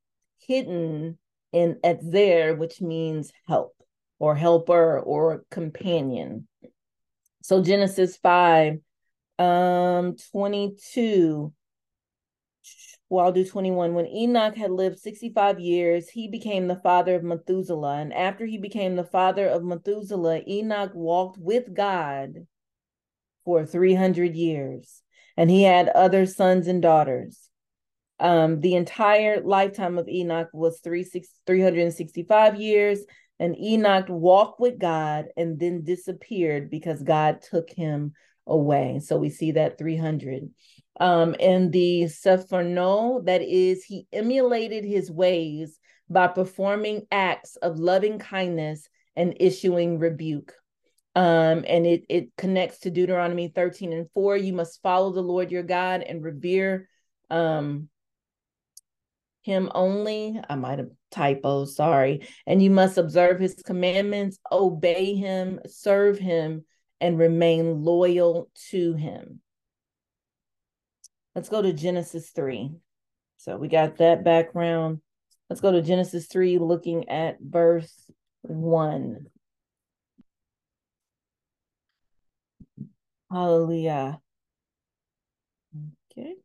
hidden 0.49 1.17
in 1.53 1.75
etzer, 1.83 2.57
which 2.57 2.81
means 2.81 3.31
help 3.47 3.73
or 4.17 4.35
helper 4.35 4.99
or 4.99 5.45
companion. 5.49 6.47
So 7.43 7.63
Genesis 7.63 8.17
5, 8.17 8.79
um, 9.37 10.15
22. 10.31 11.53
Well, 13.09 13.25
I'll 13.25 13.31
do 13.31 13.45
21. 13.45 13.93
When 13.93 14.07
Enoch 14.07 14.55
had 14.55 14.71
lived 14.71 14.99
65 14.99 15.59
years, 15.59 16.09
he 16.09 16.27
became 16.27 16.67
the 16.67 16.79
father 16.83 17.15
of 17.15 17.23
Methuselah. 17.23 17.97
And 17.97 18.13
after 18.13 18.45
he 18.45 18.57
became 18.57 18.95
the 18.95 19.03
father 19.03 19.47
of 19.47 19.63
Methuselah, 19.63 20.41
Enoch 20.47 20.91
walked 20.93 21.39
with 21.39 21.73
God 21.73 22.45
for 23.45 23.65
300 23.65 24.35
years. 24.35 25.01
And 25.37 25.49
he 25.49 25.63
had 25.63 25.89
other 25.89 26.25
sons 26.25 26.67
and 26.67 26.81
daughters. 26.81 27.48
Um, 28.19 28.59
the 28.59 28.75
entire 28.75 29.41
lifetime 29.41 29.97
of 29.97 30.09
Enoch 30.09 30.49
was 30.53 30.79
365 30.81 32.59
years, 32.59 32.99
and 33.39 33.57
Enoch 33.57 34.07
walked 34.09 34.59
with 34.59 34.77
God 34.79 35.27
and 35.37 35.59
then 35.59 35.83
disappeared 35.83 36.69
because 36.69 37.01
God 37.01 37.41
took 37.41 37.69
him 37.69 38.13
away. 38.45 38.99
So 39.03 39.17
we 39.17 39.29
see 39.29 39.53
that 39.53 39.77
300. 39.77 40.49
Um, 40.99 41.35
and 41.39 41.71
the 41.71 42.03
Sforno, 42.03 43.25
that 43.25 43.41
is, 43.41 43.85
he 43.85 44.07
emulated 44.11 44.83
his 44.83 45.09
ways 45.09 45.79
by 46.09 46.27
performing 46.27 47.05
acts 47.11 47.55
of 47.57 47.79
loving 47.79 48.19
kindness 48.19 48.89
and 49.15 49.37
issuing 49.39 49.99
rebuke. 49.99 50.53
Um, 51.15 51.63
and 51.67 51.85
it, 51.85 52.05
it 52.09 52.29
connects 52.37 52.79
to 52.79 52.91
Deuteronomy 52.91 53.47
13 53.49 53.93
and 53.93 54.09
4. 54.13 54.37
You 54.37 54.53
must 54.53 54.81
follow 54.81 55.13
the 55.13 55.21
Lord 55.21 55.51
your 55.51 55.63
God 55.63 56.01
and 56.01 56.23
revere 56.23 56.89
um, 57.29 57.89
him 59.41 59.69
only. 59.73 60.39
I 60.49 60.55
might 60.55 60.79
have 60.79 60.89
typo, 61.11 61.65
sorry. 61.65 62.27
And 62.45 62.61
you 62.61 62.69
must 62.69 62.97
observe 62.97 63.39
his 63.39 63.55
commandments, 63.65 64.39
obey 64.51 65.15
him, 65.15 65.59
serve 65.67 66.19
him, 66.19 66.65
and 67.01 67.17
remain 67.17 67.83
loyal 67.83 68.49
to 68.69 68.93
him. 68.93 69.41
let's 71.35 71.49
go 71.49 71.61
to 71.61 71.71
Genesis 71.71 72.31
3. 72.31 72.71
So 73.37 73.55
we 73.55 73.69
got 73.69 73.97
that 73.97 74.25
background. 74.25 74.99
Let's 75.49 75.61
go 75.61 75.71
to 75.71 75.81
Genesis 75.81 76.27
3, 76.27 76.57
looking 76.57 77.07
at 77.09 77.37
verse 77.39 78.11
1. 78.41 79.27
Hallelujah. 83.31 84.19
Okay. 86.11 86.35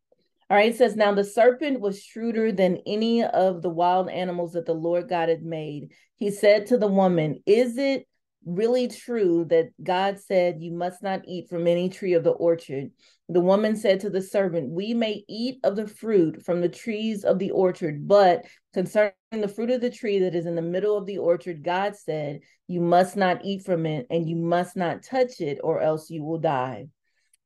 All 0.50 0.56
right, 0.56 0.72
it 0.72 0.76
says, 0.76 0.94
Now 0.94 1.14
the 1.14 1.24
serpent 1.24 1.80
was 1.80 2.02
shrewder 2.02 2.52
than 2.52 2.82
any 2.86 3.24
of 3.24 3.62
the 3.62 3.70
wild 3.70 4.10
animals 4.10 4.52
that 4.52 4.66
the 4.66 4.74
Lord 4.74 5.08
God 5.08 5.28
had 5.28 5.42
made. 5.42 5.92
He 6.16 6.30
said 6.30 6.66
to 6.66 6.78
the 6.78 6.86
woman, 6.86 7.42
Is 7.46 7.78
it 7.78 8.06
really 8.44 8.88
true 8.88 9.46
that 9.46 9.70
God 9.82 10.20
said, 10.20 10.60
You 10.60 10.72
must 10.72 11.02
not 11.02 11.22
eat 11.26 11.48
from 11.48 11.66
any 11.66 11.88
tree 11.88 12.12
of 12.12 12.24
the 12.24 12.32
orchard? 12.32 12.90
The 13.30 13.40
woman 13.40 13.74
said 13.74 14.00
to 14.00 14.10
the 14.10 14.20
servant, 14.20 14.70
We 14.70 14.92
may 14.92 15.24
eat 15.28 15.60
of 15.64 15.76
the 15.76 15.88
fruit 15.88 16.44
from 16.44 16.60
the 16.60 16.68
trees 16.68 17.24
of 17.24 17.38
the 17.38 17.50
orchard, 17.50 18.06
but 18.06 18.44
concerning 18.74 19.14
the 19.32 19.48
fruit 19.48 19.70
of 19.70 19.80
the 19.80 19.90
tree 19.90 20.18
that 20.20 20.34
is 20.34 20.44
in 20.44 20.56
the 20.56 20.62
middle 20.62 20.96
of 20.96 21.06
the 21.06 21.18
orchard, 21.18 21.62
God 21.62 21.96
said, 21.96 22.40
You 22.68 22.82
must 22.82 23.16
not 23.16 23.44
eat 23.44 23.64
from 23.64 23.86
it, 23.86 24.06
and 24.10 24.28
you 24.28 24.36
must 24.36 24.76
not 24.76 25.02
touch 25.02 25.40
it, 25.40 25.58
or 25.64 25.80
else 25.80 26.10
you 26.10 26.22
will 26.22 26.38
die. 26.38 26.88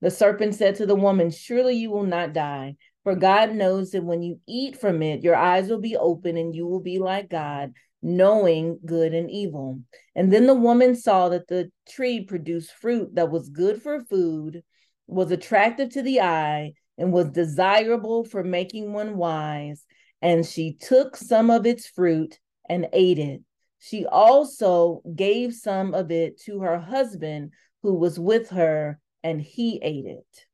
The 0.00 0.11
serpent 0.11 0.55
said 0.55 0.76
to 0.76 0.87
the 0.87 0.95
woman, 0.95 1.31
Surely 1.31 1.75
you 1.75 1.90
will 1.90 2.05
not 2.05 2.33
die. 2.33 2.76
For 3.05 3.14
God 3.14 3.55
knows 3.55 3.90
that 3.93 4.05
when 4.05 4.23
you 4.23 4.38
eat 4.47 4.78
from 4.78 5.02
it, 5.02 5.23
your 5.23 5.35
eyes 5.35 5.69
will 5.69 5.81
be 5.81 5.97
open 5.97 6.37
and 6.37 6.55
you 6.55 6.67
will 6.67 6.81
be 6.81 6.99
like 6.99 7.31
God, 7.31 7.73
knowing 8.02 8.78
good 8.85 9.14
and 9.14 9.31
evil. 9.31 9.81
And 10.14 10.33
then 10.33 10.47
the 10.47 10.55
woman 10.55 10.95
saw 10.95 11.31
that 11.31 11.49
the 11.49 11.71
tree 11.88 12.25
produced 12.25 12.73
fruit 12.73 13.14
that 13.14 13.31
was 13.31 13.49
good 13.49 13.83
for 13.83 14.05
food, 14.05 14.62
was 15.07 15.31
attractive 15.31 15.90
to 15.90 16.02
the 16.02 16.21
eye, 16.21 16.75
and 16.99 17.12
was 17.12 17.31
desirable 17.31 18.25
for 18.25 18.45
making 18.45 18.93
one 18.93 19.17
wise. 19.17 19.85
And 20.21 20.45
she 20.45 20.75
took 20.75 21.17
some 21.17 21.49
of 21.50 21.64
its 21.64 21.87
fruit 21.87 22.38
and 22.69 22.88
ate 22.93 23.19
it. 23.19 23.40
She 23.78 24.05
also 24.05 25.02
gave 25.14 25.55
some 25.55 25.95
of 25.95 26.11
it 26.11 26.40
to 26.43 26.61
her 26.61 26.78
husband 26.78 27.52
who 27.83 27.95
was 27.95 28.19
with 28.19 28.50
her, 28.50 28.99
and 29.23 29.41
he 29.41 29.81
ate 29.83 30.07
it. 30.07 30.47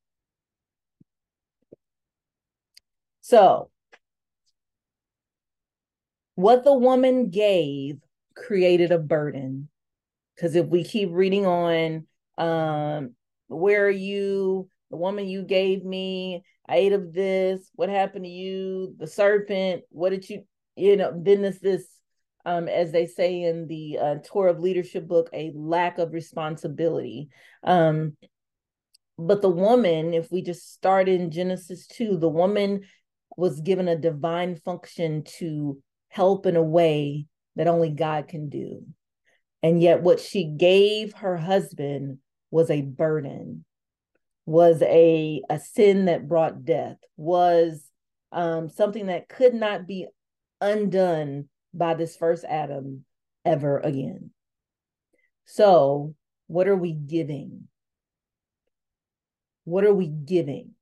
So, 3.21 3.71
what 6.35 6.65
the 6.65 6.75
woman 6.75 7.31
gave 7.31 8.01
created 8.35 8.93
a 8.93 8.99
burden. 8.99 9.69
Because 10.35 10.55
if 10.55 10.67
we 10.67 10.85
keep 10.85 11.11
reading 11.13 11.47
on, 11.47 12.07
um, 12.39 13.15
where 13.49 13.87
are 13.87 13.91
you? 13.91 14.69
The 14.91 14.97
woman 14.97 15.29
you 15.29 15.43
gave 15.43 15.85
me, 15.85 16.45
I 16.69 16.77
ate 16.77 16.93
of 16.93 17.13
this. 17.13 17.71
What 17.75 17.89
happened 17.89 18.25
to 18.25 18.31
you? 18.31 18.95
The 18.99 19.07
serpent. 19.07 19.85
What 19.91 20.11
did 20.11 20.29
you, 20.29 20.45
you 20.77 20.97
know, 20.97 21.13
then 21.15 21.43
this, 21.43 21.59
this, 21.61 21.87
um, 22.45 22.69
as 22.69 22.93
they 22.93 23.07
say 23.07 23.43
in 23.43 23.67
the 23.67 23.99
uh, 23.99 24.15
Torah 24.25 24.51
of 24.51 24.61
Leadership 24.61 25.07
book, 25.07 25.31
a 25.33 25.53
lack 25.55 25.99
of 25.99 26.13
responsibility. 26.13 27.29
Um, 27.63 28.17
but 29.19 29.43
the 29.43 29.49
woman, 29.49 30.13
if 30.13 30.31
we 30.33 30.43
just 30.43 30.73
start 30.73 31.09
in 31.09 31.31
Genesis 31.31 31.87
2, 31.87 32.17
the 32.17 32.29
woman 32.29 32.83
was 33.37 33.61
given 33.61 33.89
a 33.89 33.97
divine 33.97 34.57
function 34.57 35.23
to 35.39 35.81
help 36.09 36.47
in 36.47 36.57
a 36.57 36.63
way 36.63 37.27
that 37.57 37.69
only 37.69 37.91
God 37.91 38.29
can 38.29 38.49
do. 38.49 38.85
And 39.63 39.81
yet, 39.81 40.03
what 40.03 40.21
she 40.21 40.45
gave 40.45 41.15
her 41.15 41.37
husband 41.37 42.19
was 42.51 42.71
a 42.71 42.83
burden, 42.83 43.65
was 44.47 44.83
a, 44.83 45.43
a 45.49 45.59
sin 45.59 46.05
that 46.07 46.29
brought 46.29 46.65
death, 46.65 46.97
was 47.17 47.89
um, 48.31 48.69
something 48.69 49.07
that 49.07 49.29
could 49.29 49.55
not 49.55 49.87
be 49.87 50.07
undone 50.61 51.49
by 51.73 51.95
this 51.95 52.17
first 52.17 52.45
Adam 52.45 53.05
ever 53.45 53.79
again. 53.79 54.31
So, 55.47 56.15
what 56.47 56.69
are 56.69 56.77
we 56.77 56.93
giving? 56.93 57.69
What 59.65 59.85
are 59.85 59.95
we 59.95 60.07
giving? 60.09 60.75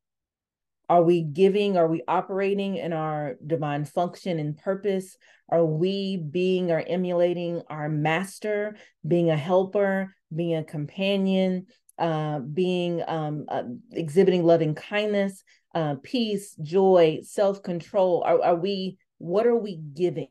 Are 0.88 1.02
we 1.02 1.22
giving? 1.22 1.76
Are 1.76 1.88
we 1.88 2.02
operating 2.06 2.76
in 2.76 2.92
our 2.92 3.36
divine 3.46 3.84
function 3.84 4.38
and 4.38 4.58
purpose? 4.58 5.16
Are 5.48 5.64
we 5.64 6.16
being 6.18 6.70
or 6.70 6.80
emulating 6.86 7.62
our 7.70 7.88
master, 7.88 8.76
being 9.06 9.30
a 9.30 9.36
helper, 9.36 10.14
being 10.34 10.56
a 10.56 10.64
companion, 10.64 11.66
uh, 11.98 12.40
being 12.40 13.02
um, 13.06 13.46
uh, 13.48 13.62
exhibiting 13.92 14.44
loving 14.44 14.74
kindness, 14.74 15.44
uh, 15.74 15.94
peace, 16.02 16.54
joy, 16.60 17.20
self 17.22 17.62
control? 17.62 18.22
Are, 18.26 18.42
are 18.42 18.56
we? 18.56 18.98
What 19.18 19.46
are 19.46 19.56
we 19.56 19.76
giving? 19.76 20.28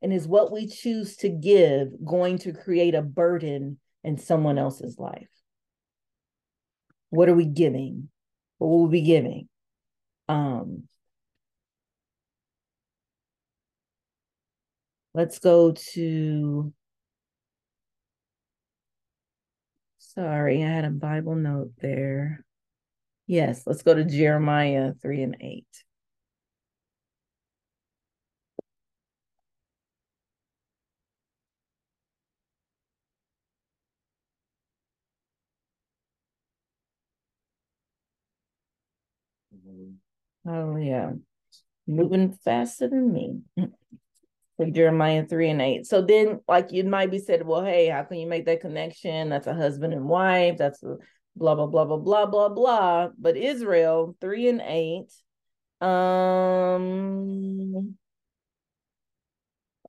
And 0.00 0.12
is 0.12 0.26
what 0.26 0.52
we 0.52 0.68
choose 0.68 1.16
to 1.18 1.28
give 1.28 1.88
going 2.04 2.38
to 2.38 2.52
create 2.52 2.94
a 2.94 3.02
burden 3.02 3.78
in 4.04 4.16
someone 4.16 4.58
else's 4.58 4.98
life? 4.98 5.28
What 7.12 7.28
are 7.28 7.34
we 7.34 7.44
giving? 7.44 8.08
what 8.56 8.68
will 8.68 8.80
we'll 8.80 8.88
be 8.88 9.02
giving. 9.02 9.48
Um, 10.28 10.84
let's 15.12 15.38
go 15.38 15.72
to, 15.72 16.72
sorry, 19.98 20.64
I 20.64 20.68
had 20.68 20.86
a 20.86 20.90
Bible 20.90 21.34
note 21.34 21.72
there. 21.82 22.46
Yes, 23.26 23.64
let's 23.66 23.82
go 23.82 23.92
to 23.92 24.04
Jeremiah 24.04 24.94
3 25.02 25.22
and 25.22 25.36
8. 25.38 25.66
Oh 40.46 40.76
yeah. 40.76 41.12
Moving 41.86 42.32
faster 42.32 42.88
than 42.88 43.12
me. 43.12 43.40
Jeremiah 44.72 45.26
3 45.26 45.50
and 45.50 45.62
8. 45.62 45.86
So 45.86 46.02
then, 46.02 46.40
like 46.46 46.70
you 46.70 46.84
might 46.84 47.10
be 47.10 47.18
said, 47.18 47.44
well, 47.44 47.64
hey, 47.64 47.88
how 47.88 48.04
can 48.04 48.18
you 48.18 48.28
make 48.28 48.46
that 48.46 48.60
connection? 48.60 49.28
That's 49.28 49.48
a 49.48 49.54
husband 49.54 49.92
and 49.92 50.08
wife, 50.08 50.56
that's 50.58 50.82
a 50.82 50.98
blah 51.34 51.54
blah 51.54 51.66
blah 51.66 51.84
blah 51.84 51.96
blah 51.96 52.26
blah 52.26 52.48
blah. 52.48 53.08
But 53.18 53.36
Israel 53.36 54.16
3 54.20 54.48
and 54.48 54.60
8. 54.60 55.86
Um 55.86 57.96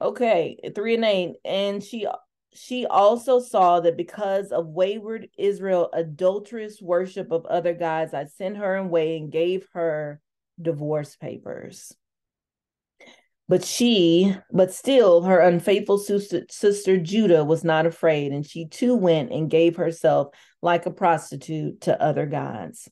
okay, 0.01 0.57
3 0.73 0.95
and 0.95 1.05
8. 1.05 1.35
And 1.45 1.83
she 1.83 2.07
she 2.55 2.85
also 2.85 3.39
saw 3.39 3.79
that 3.79 3.97
because 3.97 4.51
of 4.51 4.67
wayward 4.67 5.27
Israel 5.37 5.89
adulterous 5.93 6.81
worship 6.81 7.31
of 7.31 7.45
other 7.47 7.73
gods, 7.73 8.13
I 8.13 8.25
sent 8.25 8.57
her 8.57 8.75
away 8.75 9.17
and 9.17 9.31
gave 9.31 9.67
her 9.73 10.21
divorce 10.61 11.15
papers. 11.15 11.93
But 13.49 13.65
she, 13.65 14.33
but 14.51 14.73
still, 14.73 15.23
her 15.23 15.39
unfaithful 15.39 15.97
sister, 15.97 16.45
sister 16.49 16.97
Judah 16.97 17.43
was 17.43 17.63
not 17.63 17.85
afraid, 17.85 18.31
and 18.31 18.45
she 18.45 18.67
too 18.67 18.95
went 18.95 19.31
and 19.31 19.49
gave 19.49 19.75
herself 19.75 20.33
like 20.61 20.85
a 20.85 20.91
prostitute 20.91 21.81
to 21.81 22.01
other 22.01 22.25
gods. 22.25 22.89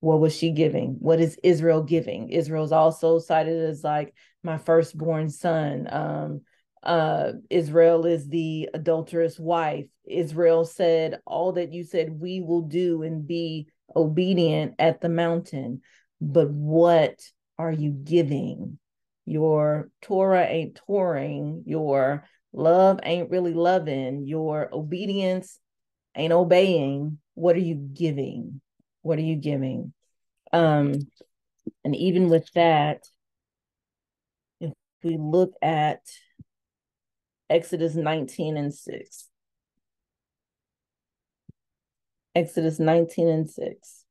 What 0.00 0.18
was 0.20 0.34
she 0.36 0.50
giving? 0.50 0.96
What 0.98 1.20
is 1.20 1.38
Israel 1.44 1.84
giving? 1.84 2.30
Israel's 2.30 2.72
also 2.72 3.20
cited 3.20 3.62
as 3.62 3.84
like 3.84 4.12
my 4.42 4.58
firstborn 4.58 5.30
son. 5.30 5.86
Um, 5.88 6.40
uh, 6.82 7.34
Israel 7.48 8.04
is 8.04 8.28
the 8.28 8.68
adulterous 8.74 9.38
wife. 9.38 9.86
Israel 10.04 10.64
said, 10.64 11.20
All 11.24 11.52
that 11.52 11.72
you 11.72 11.84
said 11.84 12.20
we 12.20 12.40
will 12.40 12.62
do 12.62 13.02
and 13.04 13.24
be 13.24 13.68
obedient 13.94 14.74
at 14.80 15.00
the 15.00 15.08
mountain. 15.08 15.82
But 16.24 16.50
what 16.50 17.20
are 17.58 17.72
you 17.72 17.90
giving? 17.90 18.78
Your 19.26 19.90
Torah 20.02 20.46
ain't 20.46 20.80
touring, 20.86 21.64
your 21.66 22.28
love 22.52 23.00
ain't 23.02 23.30
really 23.30 23.54
loving, 23.54 24.28
your 24.28 24.68
obedience 24.72 25.58
ain't 26.16 26.32
obeying. 26.32 27.18
What 27.34 27.56
are 27.56 27.60
you 27.60 27.74
giving? 27.74 28.60
What 29.02 29.18
are 29.18 29.22
you 29.22 29.34
giving? 29.34 29.92
Um, 30.52 30.94
and 31.84 31.96
even 31.96 32.28
with 32.28 32.48
that, 32.52 33.02
if 34.60 34.72
we 35.02 35.16
look 35.18 35.54
at 35.60 36.02
Exodus 37.50 37.96
19 37.96 38.56
and 38.56 38.72
6. 38.72 39.28
Exodus 42.36 42.78
19 42.78 43.28
and 43.28 43.50
6. 43.50 44.04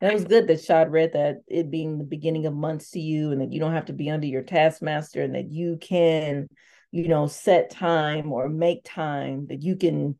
That 0.00 0.12
was 0.12 0.24
good 0.24 0.46
that 0.48 0.62
Shad 0.62 0.92
read 0.92 1.14
that 1.14 1.36
it 1.46 1.70
being 1.70 1.98
the 1.98 2.04
beginning 2.04 2.46
of 2.46 2.54
months 2.54 2.90
to 2.90 3.00
you 3.00 3.32
and 3.32 3.40
that 3.40 3.52
you 3.52 3.60
don't 3.60 3.72
have 3.72 3.86
to 3.86 3.94
be 3.94 4.10
under 4.10 4.26
your 4.26 4.42
taskmaster 4.42 5.22
and 5.22 5.34
that 5.34 5.50
you 5.50 5.78
can, 5.80 6.48
you 6.90 7.08
know, 7.08 7.26
set 7.26 7.70
time 7.70 8.30
or 8.30 8.48
make 8.48 8.84
time, 8.84 9.46
that 9.48 9.62
you 9.62 9.76
can 9.76 10.16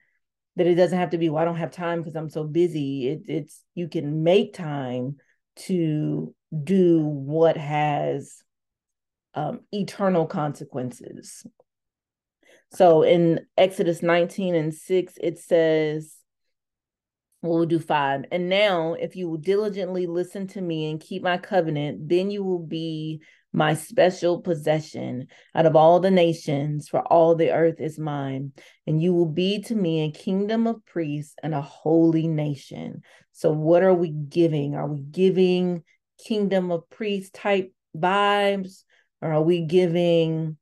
that 0.56 0.66
it 0.66 0.74
doesn't 0.74 0.98
have 0.98 1.10
to 1.10 1.18
be 1.18 1.28
well 1.28 1.42
i 1.42 1.44
don't 1.44 1.58
have 1.58 1.70
time 1.70 2.00
because 2.00 2.16
i'm 2.16 2.30
so 2.30 2.44
busy. 2.44 3.08
It, 3.08 3.22
it's 3.26 3.62
you 3.74 3.88
can 3.88 4.22
make 4.22 4.54
time 4.54 5.16
to 5.56 6.34
do 6.64 7.00
what 7.00 7.56
has 7.56 8.42
um, 9.34 9.60
eternal 9.72 10.26
consequences. 10.26 11.46
So 12.72 13.02
in 13.02 13.40
exodus 13.56 14.02
19 14.02 14.54
and 14.54 14.74
6 14.74 15.14
it 15.20 15.38
says 15.38 16.16
we'll 17.42 17.66
do 17.66 17.78
five 17.78 18.24
and 18.32 18.48
now 18.48 18.94
if 18.94 19.14
you 19.14 19.28
will 19.28 19.36
diligently 19.36 20.06
listen 20.06 20.46
to 20.46 20.60
me 20.60 20.90
and 20.90 21.00
keep 21.00 21.22
my 21.22 21.38
covenant 21.38 22.08
then 22.08 22.30
you 22.30 22.42
will 22.42 22.64
be 22.64 23.20
my 23.56 23.72
special 23.72 24.42
possession 24.42 25.28
out 25.54 25.64
of 25.64 25.74
all 25.74 25.98
the 25.98 26.10
nations, 26.10 26.90
for 26.90 27.00
all 27.00 27.34
the 27.34 27.52
earth 27.52 27.80
is 27.80 27.98
mine. 27.98 28.52
And 28.86 29.02
you 29.02 29.14
will 29.14 29.30
be 29.30 29.62
to 29.62 29.74
me 29.74 30.04
a 30.04 30.12
kingdom 30.12 30.66
of 30.66 30.84
priests 30.84 31.34
and 31.42 31.54
a 31.54 31.62
holy 31.62 32.28
nation. 32.28 33.00
So, 33.32 33.50
what 33.50 33.82
are 33.82 33.94
we 33.94 34.10
giving? 34.10 34.74
Are 34.74 34.86
we 34.86 35.00
giving 35.00 35.84
kingdom 36.22 36.70
of 36.70 36.88
priests 36.90 37.30
type 37.30 37.72
vibes? 37.96 38.84
Or 39.22 39.32
are 39.32 39.42
we 39.42 39.62
giving 39.62 40.58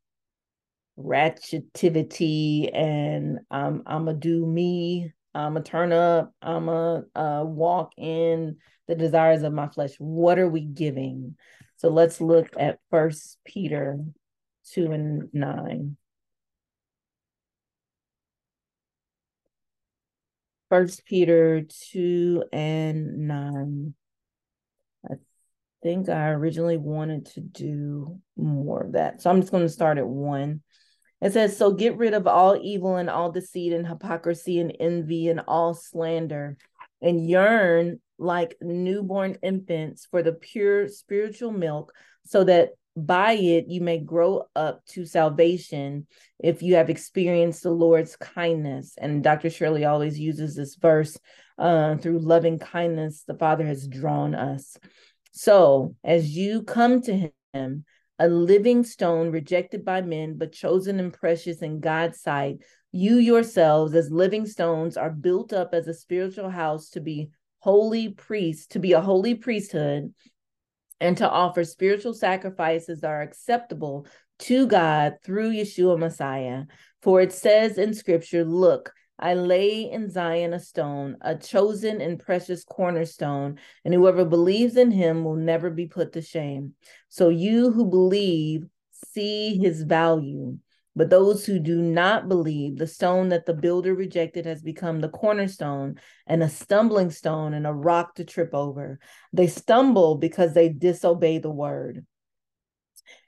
ratchetivity 0.96 2.70
and 2.72 3.40
um, 3.50 3.82
I'm 3.86 4.06
to 4.06 4.14
do 4.14 4.46
me? 4.46 5.12
I'm 5.34 5.54
going 5.54 5.64
to 5.64 5.70
turn 5.70 5.92
up. 5.92 6.32
I'm 6.40 6.66
going 6.66 7.04
to 7.14 7.20
uh, 7.20 7.44
walk 7.44 7.92
in 7.96 8.56
the 8.86 8.94
desires 8.94 9.42
of 9.42 9.52
my 9.52 9.68
flesh. 9.68 9.94
What 9.98 10.38
are 10.38 10.48
we 10.48 10.60
giving? 10.60 11.36
So 11.76 11.88
let's 11.88 12.20
look 12.20 12.50
at 12.58 12.78
First 12.90 13.38
Peter 13.44 13.98
2 14.72 14.92
and 14.92 15.28
9. 15.32 15.96
First 20.70 21.04
Peter 21.04 21.62
2 21.92 22.44
and 22.52 23.28
9. 23.28 23.94
I 25.10 25.14
think 25.82 26.08
I 26.08 26.30
originally 26.30 26.78
wanted 26.78 27.26
to 27.26 27.40
do 27.40 28.20
more 28.36 28.82
of 28.84 28.92
that. 28.92 29.20
So 29.20 29.30
I'm 29.30 29.40
just 29.40 29.52
going 29.52 29.64
to 29.64 29.68
start 29.68 29.98
at 29.98 30.06
1. 30.06 30.62
It 31.20 31.32
says, 31.32 31.56
So 31.56 31.72
get 31.72 31.96
rid 31.96 32.14
of 32.14 32.26
all 32.26 32.58
evil 32.60 32.96
and 32.96 33.08
all 33.08 33.30
deceit 33.32 33.72
and 33.72 33.86
hypocrisy 33.86 34.60
and 34.60 34.74
envy 34.78 35.28
and 35.28 35.40
all 35.46 35.74
slander, 35.74 36.56
and 37.00 37.28
yearn 37.28 38.00
like 38.18 38.56
newborn 38.60 39.36
infants 39.42 40.06
for 40.10 40.22
the 40.22 40.32
pure 40.32 40.88
spiritual 40.88 41.50
milk, 41.50 41.92
so 42.24 42.44
that 42.44 42.70
by 42.96 43.32
it 43.32 43.66
you 43.68 43.80
may 43.80 43.98
grow 43.98 44.44
up 44.54 44.84
to 44.86 45.04
salvation 45.04 46.06
if 46.38 46.62
you 46.62 46.76
have 46.76 46.90
experienced 46.90 47.62
the 47.62 47.70
Lord's 47.70 48.16
kindness. 48.16 48.94
And 48.98 49.22
Dr. 49.22 49.50
Shirley 49.50 49.84
always 49.84 50.18
uses 50.18 50.54
this 50.54 50.76
verse 50.76 51.18
uh, 51.58 51.96
through 51.96 52.20
loving 52.20 52.58
kindness, 52.58 53.24
the 53.26 53.34
Father 53.34 53.66
has 53.66 53.86
drawn 53.86 54.34
us. 54.34 54.76
So 55.32 55.96
as 56.04 56.36
you 56.36 56.62
come 56.62 57.00
to 57.02 57.30
Him, 57.52 57.84
a 58.18 58.28
living 58.28 58.84
stone 58.84 59.30
rejected 59.30 59.84
by 59.84 60.00
men, 60.00 60.36
but 60.38 60.52
chosen 60.52 61.00
and 61.00 61.12
precious 61.12 61.62
in 61.62 61.80
God's 61.80 62.20
sight, 62.20 62.58
you 62.92 63.16
yourselves, 63.16 63.94
as 63.94 64.10
living 64.10 64.46
stones, 64.46 64.96
are 64.96 65.10
built 65.10 65.52
up 65.52 65.74
as 65.74 65.88
a 65.88 65.94
spiritual 65.94 66.48
house 66.48 66.90
to 66.90 67.00
be 67.00 67.30
holy 67.58 68.10
priests, 68.10 68.66
to 68.68 68.78
be 68.78 68.92
a 68.92 69.00
holy 69.00 69.34
priesthood, 69.34 70.14
and 71.00 71.16
to 71.16 71.28
offer 71.28 71.64
spiritual 71.64 72.14
sacrifices 72.14 73.00
that 73.00 73.10
are 73.10 73.22
acceptable 73.22 74.06
to 74.38 74.66
God 74.66 75.14
through 75.24 75.52
Yeshua 75.52 75.98
Messiah. 75.98 76.64
For 77.02 77.20
it 77.20 77.32
says 77.32 77.78
in 77.78 77.94
scripture, 77.94 78.44
Look, 78.44 78.92
I 79.18 79.34
lay 79.34 79.90
in 79.90 80.10
Zion 80.10 80.52
a 80.52 80.60
stone, 80.60 81.16
a 81.20 81.36
chosen 81.36 82.00
and 82.00 82.18
precious 82.18 82.64
cornerstone, 82.64 83.58
and 83.84 83.94
whoever 83.94 84.24
believes 84.24 84.76
in 84.76 84.90
him 84.90 85.24
will 85.24 85.36
never 85.36 85.70
be 85.70 85.86
put 85.86 86.12
to 86.14 86.22
shame. 86.22 86.74
So 87.08 87.28
you 87.28 87.70
who 87.70 87.86
believe 87.88 88.64
see 89.12 89.56
his 89.56 89.82
value. 89.82 90.58
But 90.96 91.10
those 91.10 91.44
who 91.44 91.58
do 91.58 91.82
not 91.82 92.28
believe, 92.28 92.78
the 92.78 92.86
stone 92.86 93.30
that 93.30 93.46
the 93.46 93.54
builder 93.54 93.94
rejected 93.94 94.46
has 94.46 94.62
become 94.62 95.00
the 95.00 95.08
cornerstone 95.08 95.96
and 96.26 96.42
a 96.42 96.48
stumbling 96.48 97.10
stone 97.10 97.52
and 97.52 97.66
a 97.66 97.72
rock 97.72 98.14
to 98.16 98.24
trip 98.24 98.54
over. 98.54 99.00
They 99.32 99.48
stumble 99.48 100.16
because 100.16 100.54
they 100.54 100.68
disobey 100.68 101.38
the 101.38 101.50
word 101.50 102.06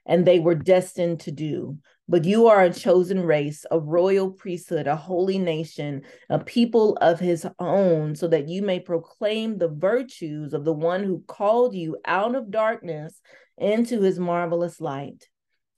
and 0.05 0.25
they 0.25 0.39
were 0.39 0.55
destined 0.55 1.19
to 1.21 1.31
do. 1.31 1.77
But 2.09 2.23
you 2.23 2.47
are 2.47 2.63
a 2.63 2.73
chosen 2.73 3.21
race, 3.21 3.65
a 3.69 3.79
royal 3.79 4.31
priesthood, 4.31 4.87
a 4.87 4.95
holy 4.95 5.37
nation, 5.37 6.03
a 6.29 6.39
people 6.39 6.97
of 7.01 7.19
his 7.19 7.45
own, 7.59 8.15
so 8.15 8.27
that 8.29 8.47
you 8.47 8.61
may 8.61 8.79
proclaim 8.79 9.57
the 9.57 9.67
virtues 9.67 10.53
of 10.53 10.63
the 10.63 10.73
one 10.73 11.03
who 11.03 11.23
called 11.27 11.75
you 11.75 11.97
out 12.05 12.35
of 12.35 12.49
darkness 12.49 13.19
into 13.57 14.01
his 14.01 14.19
marvelous 14.19 14.79
light. 14.79 15.27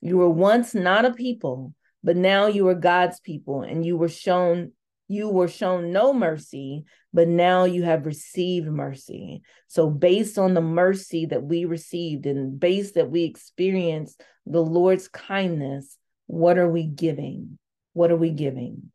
You 0.02 0.18
were 0.18 0.30
once 0.30 0.76
not 0.76 1.06
a 1.06 1.14
people 1.14 1.74
but 2.04 2.16
now 2.16 2.48
you 2.48 2.68
are 2.68 2.76
God's 2.76 3.20
people 3.20 3.62
and 3.62 3.86
you 3.86 3.98
were 3.98 4.10
shown 4.10 4.72
you 5.12 5.28
were 5.28 5.48
shown 5.48 5.92
no 5.92 6.14
mercy, 6.14 6.86
but 7.12 7.28
now 7.28 7.64
you 7.64 7.82
have 7.82 8.06
received 8.06 8.68
mercy. 8.68 9.42
So, 9.68 9.90
based 9.90 10.38
on 10.38 10.54
the 10.54 10.62
mercy 10.62 11.26
that 11.26 11.42
we 11.42 11.66
received 11.66 12.28
and 12.28 12.60
based 12.60 12.94
that 12.94 13.10
we 13.10 13.24
experienced 13.24 14.22
the 14.46 14.62
Lord's 14.62 15.08
kindness, 15.08 15.98
what 16.30 16.60
are 16.60 16.70
we 16.70 16.84
giving? 16.84 17.58
What 17.94 18.12
are 18.12 18.16
we 18.16 18.30
giving? 18.30 18.92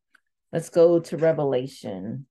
Let's 0.53 0.71
go 0.71 1.01
to 1.01 1.17
Revelation. 1.17 2.27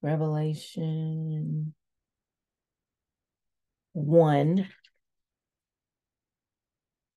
Revelation 0.00 1.74
1 3.92 4.68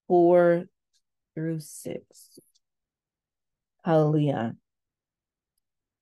4 0.10 0.66
through 1.34 1.60
6. 1.62 2.40
Hallelujah. 3.86 4.58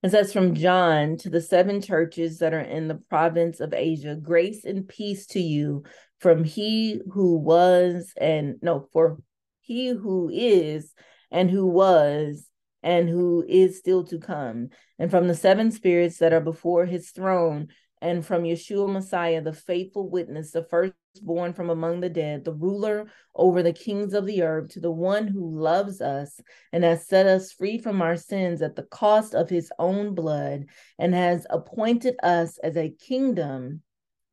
It 0.03 0.11
says 0.11 0.31
from 0.31 0.53
John 0.53 1.17
to 1.17 1.29
the 1.29 1.41
seven 1.41 1.81
churches 1.81 2.39
that 2.39 2.53
are 2.53 2.59
in 2.59 2.87
the 2.87 3.01
province 3.09 3.59
of 3.59 3.73
Asia, 3.73 4.15
grace 4.15 4.63
and 4.63 4.87
peace 4.87 5.25
to 5.27 5.39
you 5.39 5.83
from 6.19 6.43
he 6.43 7.01
who 7.11 7.37
was 7.37 8.13
and 8.15 8.55
no, 8.61 8.87
for 8.93 9.17
he 9.61 9.89
who 9.89 10.29
is 10.31 10.93
and 11.31 11.49
who 11.49 11.65
was 11.65 12.47
and 12.83 13.09
who 13.09 13.43
is 13.47 13.79
still 13.79 14.03
to 14.05 14.19
come, 14.19 14.69
and 14.99 15.09
from 15.09 15.27
the 15.27 15.35
seven 15.35 15.71
spirits 15.71 16.19
that 16.19 16.31
are 16.31 16.41
before 16.41 16.85
his 16.85 17.09
throne, 17.09 17.67
and 18.01 18.25
from 18.25 18.43
Yeshua 18.43 18.91
Messiah, 18.91 19.41
the 19.41 19.53
faithful 19.53 20.09
witness, 20.09 20.51
the 20.51 20.63
firstborn 20.63 21.53
from 21.53 21.69
among 21.69 21.99
the 21.99 22.09
dead, 22.09 22.45
the 22.45 22.53
ruler 22.53 23.07
over 23.35 23.63
the 23.63 23.73
kings 23.73 24.13
of 24.13 24.25
the 24.25 24.43
earth, 24.43 24.69
to 24.69 24.79
the 24.79 24.91
one 24.91 25.27
who 25.27 25.59
loves 25.59 25.99
us 25.99 26.39
and 26.71 26.83
has 26.83 27.07
set 27.07 27.25
us 27.25 27.51
free 27.51 27.79
from 27.79 28.01
our 28.01 28.15
sins 28.15 28.61
at 28.61 28.75
the 28.75 28.83
cost 28.83 29.33
of 29.33 29.49
his 29.49 29.71
own 29.79 30.13
blood, 30.13 30.65
and 30.99 31.15
has 31.15 31.47
appointed 31.49 32.15
us 32.21 32.57
as 32.59 32.77
a 32.77 32.89
kingdom, 32.99 33.81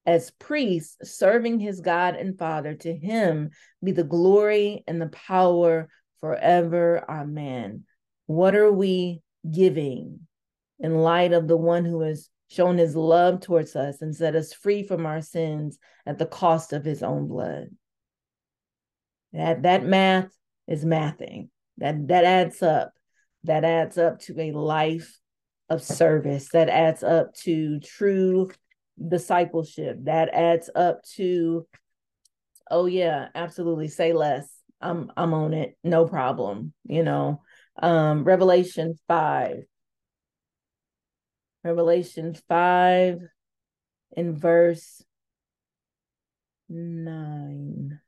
as 0.04 0.30
priests, 0.32 1.10
serving 1.10 1.58
his 1.58 1.80
God 1.80 2.16
and 2.16 2.38
Father. 2.38 2.74
To 2.74 2.94
him 2.94 3.50
be 3.82 3.92
the 3.92 4.04
glory 4.04 4.84
and 4.86 5.00
the 5.00 5.08
power 5.08 5.88
forever. 6.20 7.04
Amen. 7.08 7.84
What 8.26 8.54
are 8.54 8.72
we 8.72 9.22
giving 9.50 10.20
in 10.78 10.94
light 10.98 11.32
of 11.32 11.48
the 11.48 11.56
one 11.56 11.84
who 11.84 12.02
is 12.02 12.28
shown 12.48 12.78
his 12.78 12.94
love 12.94 13.40
towards 13.40 13.74
us 13.76 14.02
and 14.02 14.14
set 14.14 14.36
us 14.36 14.52
free 14.52 14.82
from 14.82 15.06
our 15.06 15.20
sins 15.20 15.78
at 16.06 16.18
the 16.18 16.26
cost 16.26 16.72
of 16.72 16.84
his 16.84 17.02
own 17.02 17.26
blood. 17.26 17.68
That 19.32 19.62
that 19.62 19.84
math 19.84 20.30
is 20.68 20.84
mathing. 20.84 21.48
That 21.78 22.08
that 22.08 22.24
adds 22.24 22.62
up. 22.62 22.92
That 23.44 23.64
adds 23.64 23.98
up 23.98 24.20
to 24.20 24.40
a 24.40 24.52
life 24.52 25.18
of 25.68 25.82
service. 25.82 26.48
That 26.50 26.68
adds 26.68 27.02
up 27.02 27.34
to 27.42 27.80
true 27.80 28.50
discipleship. 29.08 29.98
That 30.04 30.28
adds 30.32 30.70
up 30.74 31.02
to 31.16 31.66
oh 32.70 32.86
yeah, 32.86 33.28
absolutely 33.34 33.88
say 33.88 34.12
less. 34.12 34.48
I'm 34.80 35.10
I'm 35.16 35.34
on 35.34 35.52
it. 35.54 35.76
No 35.82 36.06
problem, 36.06 36.72
you 36.84 37.02
know. 37.02 37.42
Um 37.82 38.22
Revelation 38.22 38.94
5 39.08 39.64
Revelation 41.64 42.34
5 42.34 43.20
in 44.12 44.36
verse 44.36 45.02
9. 46.68 48.00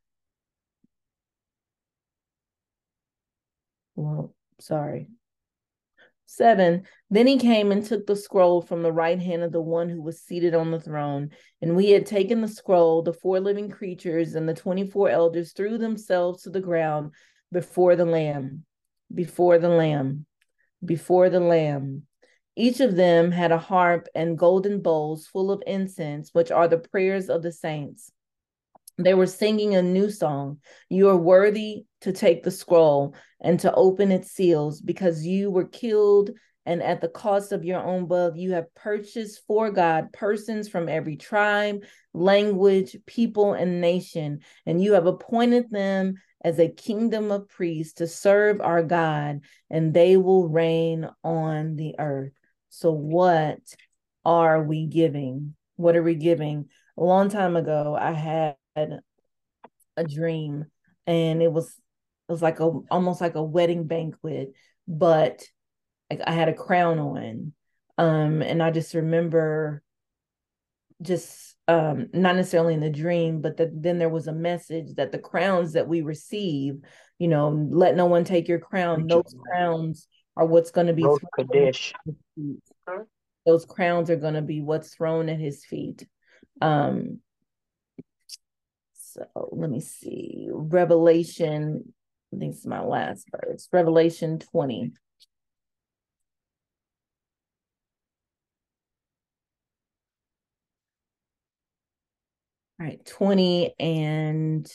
Well, 3.95 4.35
sorry. 4.61 5.09
7. 6.27 6.87
Then 7.09 7.27
he 7.27 7.39
came 7.39 7.73
and 7.73 7.85
took 7.85 8.07
the 8.07 8.17
scroll 8.17 8.61
from 8.61 8.83
the 8.83 8.93
right 8.93 9.19
hand 9.19 9.43
of 9.43 9.53
the 9.53 9.61
one 9.61 9.89
who 9.89 10.03
was 10.03 10.21
seated 10.21 10.55
on 10.55 10.71
the 10.71 10.81
throne. 10.81 11.31
And 11.63 11.77
we 11.77 11.91
had 11.91 12.05
taken 12.05 12.41
the 12.43 12.49
scroll, 12.49 13.03
the 13.03 13.13
four 13.13 13.41
living 13.41 13.71
creatures 13.71 14.35
and 14.35 14.49
the 14.49 14.55
24 14.55 15.09
elders 15.09 15.53
threw 15.53 15.79
themselves 15.79 16.43
to 16.43 16.51
the 16.51 16.61
ground 16.61 17.13
before 17.53 17.97
the 17.97 18.05
Lamb, 18.05 18.65
before 19.15 19.59
the 19.59 19.69
Lamb. 19.69 20.27
before 20.85 21.31
the 21.31 21.41
Lamb. 21.41 22.07
Each 22.57 22.81
of 22.81 22.97
them 22.97 23.31
had 23.31 23.53
a 23.53 23.59
harp 23.59 24.09
and 24.15 24.39
golden 24.39 24.81
bowls 24.81 25.27
full 25.27 25.51
of 25.51 25.63
incense, 25.67 26.31
which 26.33 26.51
are 26.51 26.69
the 26.69 26.79
prayers 26.79 27.29
of 27.29 27.43
the 27.43 27.53
saints. 27.53 28.11
They 28.99 29.13
were 29.13 29.27
singing 29.27 29.75
a 29.75 29.83
new 29.83 30.11
song. 30.11 30.59
You 30.89 31.11
are 31.11 31.17
worthy 31.17 31.85
to 32.01 32.13
take 32.13 32.43
the 32.43 32.51
scroll 32.51 33.15
and 33.41 33.61
to 33.61 33.75
open 33.75 34.11
its 34.11 34.31
seals 34.31 34.81
because 34.81 35.27
you 35.27 35.51
were 35.51 35.69
killed 35.69 36.31
and 36.67 36.83
at 36.83 37.01
the 37.01 37.09
cost 37.09 37.53
of 37.53 37.65
your 37.65 37.81
own 37.81 38.07
blood, 38.07 38.37
you 38.37 38.53
have 38.53 38.75
purchased 38.75 39.43
for 39.47 39.71
God 39.71 40.13
persons 40.13 40.69
from 40.69 40.89
every 40.89 41.17
tribe, 41.17 41.85
language, 42.13 42.97
people, 43.07 43.53
and 43.53 43.81
nation, 43.81 44.41
and 44.67 44.83
you 44.83 44.95
have 44.95 45.07
appointed 45.07 45.71
them 45.71 46.15
as 46.43 46.59
a 46.59 46.69
kingdom 46.69 47.31
of 47.31 47.49
priests 47.49 47.95
to 47.95 48.09
serve 48.09 48.61
our 48.61 48.83
God, 48.83 49.43
and 49.71 49.95
they 49.95 50.17
will 50.17 50.49
reign 50.49 51.09
on 51.23 51.77
the 51.77 51.95
earth. 52.01 52.36
So, 52.77 52.91
what 52.91 53.61
are 54.27 54.63
we 54.63 54.85
giving? 54.85 55.55
What 55.77 55.97
are 55.97 56.03
we 56.03 56.15
giving? 56.15 56.69
A 56.99 57.03
long 57.03 57.31
time 57.31 57.57
ago, 57.57 57.97
I 57.99 58.13
had 58.13 58.57
a 59.97 60.05
dream, 60.05 60.67
and 61.07 61.41
it 61.41 61.51
was 61.51 61.69
it 62.29 62.33
was 62.33 62.43
like 62.43 62.61
a 62.61 62.71
almost 62.91 63.23
like 63.23 63.35
a 63.35 63.43
wedding 63.43 63.87
banquet, 63.87 64.53
but 64.87 65.43
like 66.11 66.21
I 66.27 66.33
had 66.33 66.51
a 66.51 66.55
crown 66.55 66.99
on. 66.99 67.55
Um, 67.97 68.43
and 68.43 68.63
I 68.63 68.71
just 68.73 68.93
remember 68.93 69.83
just 71.01 71.57
um 71.69 72.09
not 72.13 72.37
necessarily 72.37 72.75
in 72.75 72.81
the 72.81 72.91
dream, 72.91 73.41
but 73.41 73.57
that 73.57 73.71
then 73.73 73.99
there 73.99 74.11
was 74.11 74.27
a 74.27 74.35
message 74.35 74.97
that 74.97 75.13
the 75.13 75.19
crowns 75.19 75.73
that 75.73 75.89
we 75.89 76.03
receive, 76.03 76.75
you 77.19 77.29
know, 77.29 77.49
let 77.71 77.97
no 77.97 78.05
one 78.05 78.25
take 78.25 78.49
your 78.49 78.59
crown. 78.59 79.07
Those 79.07 79.35
crowns 79.47 80.09
are 80.37 80.45
what's 80.45 80.73
going 80.73 80.89
to 80.89 80.93
be 80.93 81.07
those 83.45 83.65
crowns 83.65 84.11
are 84.11 84.17
going 84.17 84.35
to 84.35 84.43
be 84.43 84.61
what's 84.61 84.95
thrown 84.95 85.29
at 85.29 85.39
his 85.39 85.65
feet. 85.65 86.07
Um 86.61 87.21
so 88.95 89.27
let 89.53 89.71
me 89.71 89.81
see. 89.81 90.49
Revelation, 90.53 91.93
I 92.35 92.39
think 92.39 92.55
it's 92.55 92.67
my 92.67 92.83
last 92.83 93.29
verse. 93.31 93.69
Revelation 93.73 94.39
20. 94.39 94.93
All 102.79 102.87
right, 102.87 103.05
20 103.07 103.75
and 103.81 104.71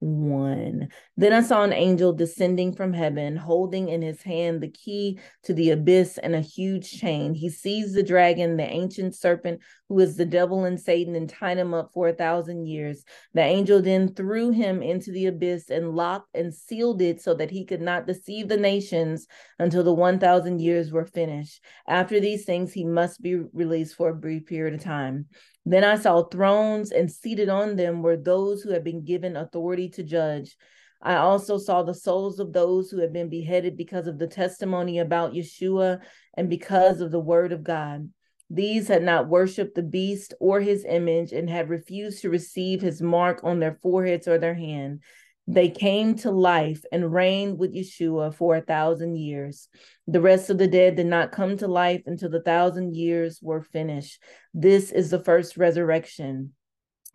1. 0.00 0.88
Then 1.18 1.32
I 1.34 1.42
saw 1.42 1.62
an 1.62 1.74
angel 1.74 2.14
descending 2.14 2.74
from 2.74 2.94
heaven, 2.94 3.36
holding 3.36 3.90
in 3.90 4.00
his 4.00 4.22
hand 4.22 4.62
the 4.62 4.70
key 4.70 5.18
to 5.42 5.52
the 5.52 5.70
abyss 5.70 6.16
and 6.16 6.34
a 6.34 6.40
huge 6.40 6.90
chain. 6.90 7.34
He 7.34 7.50
seized 7.50 7.94
the 7.94 8.02
dragon, 8.02 8.56
the 8.56 8.64
ancient 8.64 9.14
serpent, 9.14 9.60
who 9.90 9.98
is 10.00 10.16
the 10.16 10.24
devil 10.24 10.64
and 10.64 10.80
Satan, 10.80 11.14
and 11.14 11.28
tied 11.28 11.58
him 11.58 11.74
up 11.74 11.90
for 11.92 12.08
a 12.08 12.14
thousand 12.14 12.66
years. 12.66 13.04
The 13.34 13.42
angel 13.42 13.82
then 13.82 14.14
threw 14.14 14.50
him 14.50 14.82
into 14.82 15.12
the 15.12 15.26
abyss 15.26 15.68
and 15.68 15.94
locked 15.94 16.28
and 16.34 16.54
sealed 16.54 17.02
it 17.02 17.20
so 17.20 17.34
that 17.34 17.50
he 17.50 17.66
could 17.66 17.82
not 17.82 18.06
deceive 18.06 18.48
the 18.48 18.56
nations 18.56 19.26
until 19.58 19.84
the 19.84 19.92
1,000 19.92 20.60
years 20.60 20.90
were 20.90 21.06
finished. 21.06 21.62
After 21.86 22.20
these 22.20 22.46
things, 22.46 22.72
he 22.72 22.84
must 22.84 23.20
be 23.20 23.34
released 23.34 23.96
for 23.96 24.08
a 24.08 24.14
brief 24.14 24.46
period 24.46 24.74
of 24.74 24.82
time. 24.82 25.26
Then 25.66 25.84
I 25.84 25.96
saw 25.96 26.24
thrones, 26.24 26.90
and 26.90 27.10
seated 27.10 27.48
on 27.48 27.76
them 27.76 28.02
were 28.02 28.16
those 28.16 28.62
who 28.62 28.70
had 28.70 28.84
been 28.84 29.04
given 29.04 29.36
authority 29.36 29.88
to 29.90 30.02
judge. 30.02 30.56
I 31.02 31.16
also 31.16 31.58
saw 31.58 31.82
the 31.82 31.94
souls 31.94 32.40
of 32.40 32.52
those 32.52 32.90
who 32.90 32.98
had 32.98 33.12
been 33.12 33.28
beheaded 33.28 33.76
because 33.76 34.06
of 34.06 34.18
the 34.18 34.26
testimony 34.26 34.98
about 34.98 35.32
Yeshua 35.32 36.00
and 36.34 36.50
because 36.50 37.00
of 37.00 37.10
the 37.10 37.20
word 37.20 37.52
of 37.52 37.64
God. 37.64 38.10
These 38.50 38.88
had 38.88 39.02
not 39.02 39.28
worshiped 39.28 39.76
the 39.76 39.82
beast 39.82 40.34
or 40.40 40.60
his 40.60 40.84
image 40.84 41.32
and 41.32 41.48
had 41.48 41.70
refused 41.70 42.22
to 42.22 42.30
receive 42.30 42.80
his 42.82 43.00
mark 43.00 43.40
on 43.44 43.60
their 43.60 43.78
foreheads 43.80 44.26
or 44.26 44.38
their 44.38 44.54
hand. 44.54 45.00
They 45.52 45.68
came 45.68 46.14
to 46.18 46.30
life 46.30 46.84
and 46.92 47.12
reigned 47.12 47.58
with 47.58 47.74
Yeshua 47.74 48.32
for 48.32 48.54
a 48.54 48.60
thousand 48.60 49.16
years. 49.16 49.68
The 50.06 50.20
rest 50.20 50.48
of 50.48 50.58
the 50.58 50.68
dead 50.68 50.94
did 50.94 51.06
not 51.06 51.32
come 51.32 51.56
to 51.56 51.66
life 51.66 52.02
until 52.06 52.30
the 52.30 52.42
thousand 52.42 52.94
years 52.94 53.40
were 53.42 53.60
finished. 53.60 54.22
This 54.54 54.92
is 54.92 55.10
the 55.10 55.18
first 55.18 55.56
resurrection. 55.56 56.52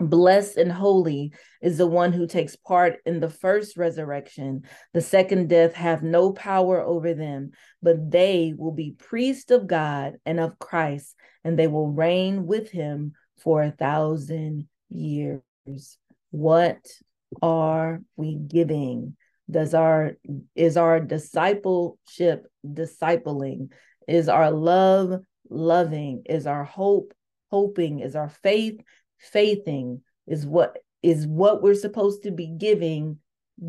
Blessed 0.02 0.58
and 0.58 0.70
holy 0.70 1.32
is 1.62 1.78
the 1.78 1.88
one 1.88 2.12
who 2.12 2.28
takes 2.28 2.58
part 2.58 2.98
in 3.06 3.22
the 3.22 3.30
first 3.30 3.78
resurrection. 3.78 4.64
The 4.94 5.00
second 5.00 5.48
death 5.48 5.74
have 5.76 6.04
no 6.04 6.34
power 6.34 6.82
over 6.82 7.14
them, 7.14 7.52
but 7.82 8.12
they 8.12 8.54
will 8.58 8.74
be 8.74 8.98
priests 9.00 9.50
of 9.50 9.66
God 9.66 10.16
and 10.26 10.42
of 10.42 10.60
Christ, 10.60 11.16
and 11.46 11.58
they 11.58 11.68
will 11.68 11.90
reign 11.90 12.46
with 12.46 12.70
him 12.70 13.14
for 13.38 13.64
a 13.64 13.72
thousand 13.72 14.68
years. 14.90 15.40
What 16.32 16.86
are 17.42 18.02
we 18.16 18.36
giving? 18.36 19.16
Does 19.50 19.74
our 19.74 20.14
is 20.56 20.78
our 20.78 21.00
discipleship 21.00 22.48
discipling? 22.66 23.70
Is 24.08 24.30
our 24.30 24.52
love 24.52 25.22
loving? 25.50 26.24
Is 26.26 26.48
our 26.48 26.64
hope 26.64 27.14
hoping? 27.52 28.00
Is 28.00 28.16
our 28.16 28.30
faith 28.30 28.82
faithing? 29.20 30.02
Is 30.28 30.46
what 30.46 30.78
is 31.04 31.28
what 31.28 31.62
we're 31.62 31.76
supposed 31.76 32.24
to 32.24 32.32
be 32.32 32.48
giving 32.48 33.20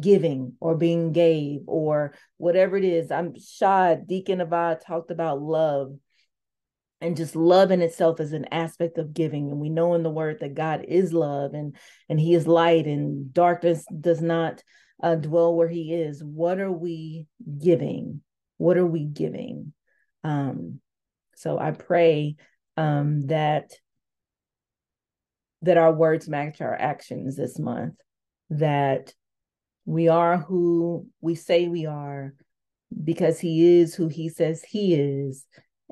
giving 0.00 0.54
or 0.60 0.74
being 0.74 1.12
gave 1.12 1.60
or 1.66 2.12
whatever 2.38 2.76
it 2.76 2.84
is. 2.84 3.10
I'm 3.10 3.34
Shad 3.38 4.06
Deacon 4.06 4.40
Avad 4.40 4.80
talked 4.84 5.10
about 5.10 5.40
love 5.40 5.96
and 7.00 7.16
just 7.16 7.36
love 7.36 7.70
in 7.70 7.82
itself 7.82 8.20
is 8.20 8.32
an 8.32 8.46
aspect 8.50 8.96
of 8.98 9.12
giving 9.12 9.50
and 9.50 9.60
we 9.60 9.68
know 9.68 9.94
in 9.94 10.02
the 10.02 10.10
word 10.10 10.38
that 10.40 10.54
god 10.54 10.84
is 10.88 11.12
love 11.12 11.52
and 11.52 11.76
and 12.08 12.18
he 12.18 12.34
is 12.34 12.46
light 12.46 12.86
and 12.86 13.32
darkness 13.32 13.84
does 14.00 14.22
not 14.22 14.62
uh, 15.02 15.14
dwell 15.14 15.54
where 15.54 15.68
he 15.68 15.92
is. 15.92 16.24
What 16.24 16.58
are 16.58 16.72
we 16.72 17.26
giving? 17.62 18.22
What 18.56 18.78
are 18.78 18.86
we 18.86 19.04
giving? 19.04 19.74
Um 20.24 20.80
so 21.36 21.58
i 21.58 21.70
pray 21.70 22.34
um 22.76 23.26
that 23.26 23.70
that 25.62 25.76
our 25.76 25.92
words 25.92 26.28
match 26.28 26.60
our 26.60 26.74
actions 26.74 27.36
this 27.36 27.58
month 27.58 27.94
that 28.50 29.14
we 29.84 30.08
are 30.08 30.38
who 30.38 31.06
we 31.20 31.34
say 31.34 31.68
we 31.68 31.86
are 31.86 32.34
because 33.04 33.38
he 33.38 33.80
is 33.80 33.94
who 33.94 34.08
he 34.08 34.28
says 34.28 34.64
he 34.64 34.94
is 34.94 35.46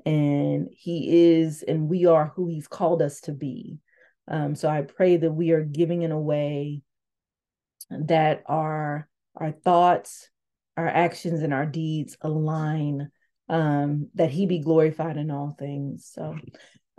and 0.04 0.68
he 0.72 1.32
is 1.32 1.62
and 1.62 1.88
we 1.88 2.06
are 2.06 2.32
who 2.34 2.46
he's 2.46 2.68
called 2.68 3.02
us 3.02 3.20
to 3.20 3.32
be 3.32 3.78
um, 4.28 4.54
so 4.54 4.68
i 4.68 4.82
pray 4.82 5.16
that 5.16 5.32
we 5.32 5.50
are 5.50 5.64
giving 5.64 6.02
in 6.02 6.12
a 6.12 6.20
way 6.20 6.82
that 7.90 8.42
our 8.46 9.08
our 9.36 9.52
thoughts 9.52 10.28
our 10.76 10.88
actions 10.88 11.42
and 11.42 11.54
our 11.54 11.66
deeds 11.66 12.16
align 12.20 13.10
um, 13.48 14.08
that 14.14 14.30
he 14.30 14.46
be 14.46 14.58
glorified 14.58 15.16
in 15.16 15.30
all 15.30 15.54
things 15.58 16.10
so 16.12 16.34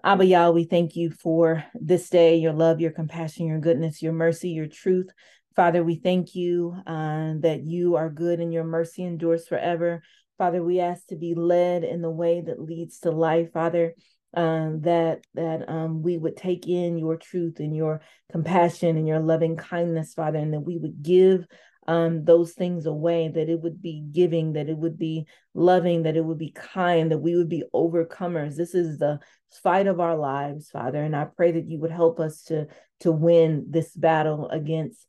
Abba 0.05 0.23
Yah, 0.23 0.51
we 0.51 0.65
thank 0.65 0.95
you 0.95 1.09
for 1.09 1.65
this 1.73 2.11
day, 2.11 2.35
your 2.35 2.53
love, 2.53 2.79
your 2.79 2.91
compassion, 2.91 3.47
your 3.47 3.57
goodness, 3.57 4.03
your 4.03 4.13
mercy, 4.13 4.49
your 4.49 4.67
truth. 4.67 5.09
Father, 5.55 5.83
we 5.83 5.95
thank 5.95 6.35
you 6.35 6.75
uh, 6.85 7.33
that 7.39 7.63
you 7.63 7.95
are 7.95 8.11
good 8.11 8.39
and 8.39 8.53
your 8.53 8.65
mercy 8.65 9.03
endures 9.03 9.47
forever. 9.47 10.03
Father, 10.37 10.63
we 10.63 10.79
ask 10.79 11.07
to 11.07 11.15
be 11.15 11.33
led 11.33 11.83
in 11.83 12.01
the 12.01 12.09
way 12.09 12.41
that 12.41 12.61
leads 12.61 12.99
to 12.99 13.11
life, 13.11 13.53
Father. 13.53 13.93
Um, 14.33 14.81
that 14.81 15.25
that 15.35 15.69
um, 15.69 16.01
we 16.01 16.17
would 16.17 16.35
take 16.35 16.67
in 16.67 16.97
your 16.97 17.15
truth 17.15 17.59
and 17.59 17.73
your 17.73 18.01
compassion 18.29 18.97
and 18.97 19.07
your 19.07 19.21
loving 19.21 19.55
kindness, 19.55 20.13
Father, 20.13 20.39
and 20.39 20.53
that 20.53 20.59
we 20.59 20.77
would 20.77 21.01
give 21.01 21.45
um, 21.87 22.25
those 22.25 22.51
things 22.53 22.85
away, 22.85 23.29
that 23.29 23.47
it 23.49 23.61
would 23.61 23.81
be 23.81 24.03
giving, 24.11 24.53
that 24.53 24.67
it 24.67 24.77
would 24.77 24.97
be 24.97 25.25
loving, 25.53 26.03
that 26.03 26.17
it 26.17 26.25
would 26.25 26.37
be 26.37 26.51
kind, 26.51 27.11
that 27.11 27.19
we 27.19 27.35
would 27.35 27.47
be 27.47 27.63
overcomers. 27.73 28.55
This 28.55 28.73
is 28.73 28.97
the 28.97 29.19
fight 29.63 29.87
of 29.87 29.99
our 30.01 30.17
lives, 30.17 30.69
Father, 30.69 31.01
and 31.01 31.15
I 31.15 31.25
pray 31.25 31.53
that 31.53 31.69
you 31.69 31.79
would 31.79 31.91
help 31.91 32.19
us 32.19 32.43
to 32.43 32.67
to 33.01 33.11
win 33.11 33.67
this 33.69 33.95
battle 33.95 34.49
against 34.49 35.05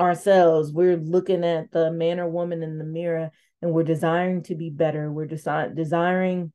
ourselves. 0.00 0.72
We're 0.72 0.96
looking 0.96 1.44
at 1.44 1.70
the 1.70 1.90
man 1.90 2.20
or 2.20 2.28
woman 2.28 2.62
in 2.62 2.78
the 2.78 2.84
mirror 2.84 3.30
and 3.62 3.72
we're 3.72 3.82
desiring 3.82 4.42
to 4.44 4.54
be 4.54 4.70
better. 4.70 5.10
We're 5.12 5.26
desi- 5.26 5.74
desiring 5.74 6.52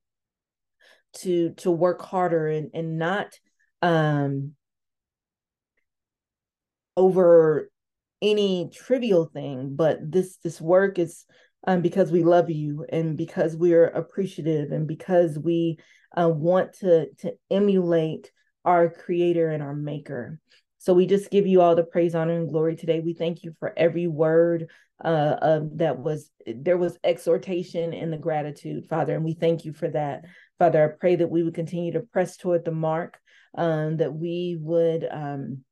to 1.16 1.52
to 1.52 1.72
work 1.72 2.02
harder 2.02 2.48
and 2.48 2.70
and 2.74 2.98
not 2.98 3.40
um 3.82 4.54
over 6.98 7.70
any 8.22 8.70
trivial 8.74 9.26
thing 9.26 9.76
but 9.76 10.00
this 10.02 10.38
this 10.44 10.60
work 10.60 11.00
is 11.00 11.26
um, 11.68 11.82
because 11.82 12.12
we 12.12 12.24
love 12.24 12.50
you 12.50 12.86
and 12.90 13.18
because 13.18 13.56
we 13.56 13.74
are 13.74 13.86
appreciative 13.86 14.72
and 14.72 14.88
because 14.88 15.40
we 15.40 15.78
uh, 16.16 16.30
want 16.30 16.74
to 16.74 17.08
to 17.16 17.34
emulate 17.50 18.32
our 18.64 18.90
creator 18.90 19.50
and 19.50 19.64
our 19.64 19.76
maker 19.76 20.40
So 20.86 20.94
we 20.94 21.08
just 21.08 21.32
give 21.32 21.48
you 21.48 21.62
all 21.62 21.76
the 21.76 21.84
praise, 21.84 22.14
honor, 22.14 22.38
and 22.38 22.48
glory 22.48 22.76
today. 22.76 23.00
We 23.00 23.16
thank 23.16 23.44
you 23.44 23.56
for 23.60 23.74
every 23.76 24.06
word 24.06 24.68
uh, 25.04 25.08
uh, 25.42 25.62
that 25.78 25.98
was 25.98 26.30
there 26.46 26.78
was 26.78 27.00
exhortation 27.04 27.92
in 27.92 28.12
the 28.12 28.20
gratitude, 28.20 28.86
Father, 28.88 29.16
and 29.16 29.26
we 29.26 29.34
thank 29.34 29.66
you 29.66 29.74
for 29.74 29.90
that, 29.90 30.26
Father. 30.60 30.84
I 30.84 30.96
pray 30.96 31.16
that 31.16 31.32
we 31.32 31.42
would 31.42 31.56
continue 31.56 31.94
to 31.94 32.02
press 32.02 32.38
toward 32.38 32.66
the 32.66 32.72
mark, 32.72 33.18
um, 33.58 33.98
that 33.98 34.14
we 34.14 34.58
would. 34.62 35.08
Um, 35.10 35.64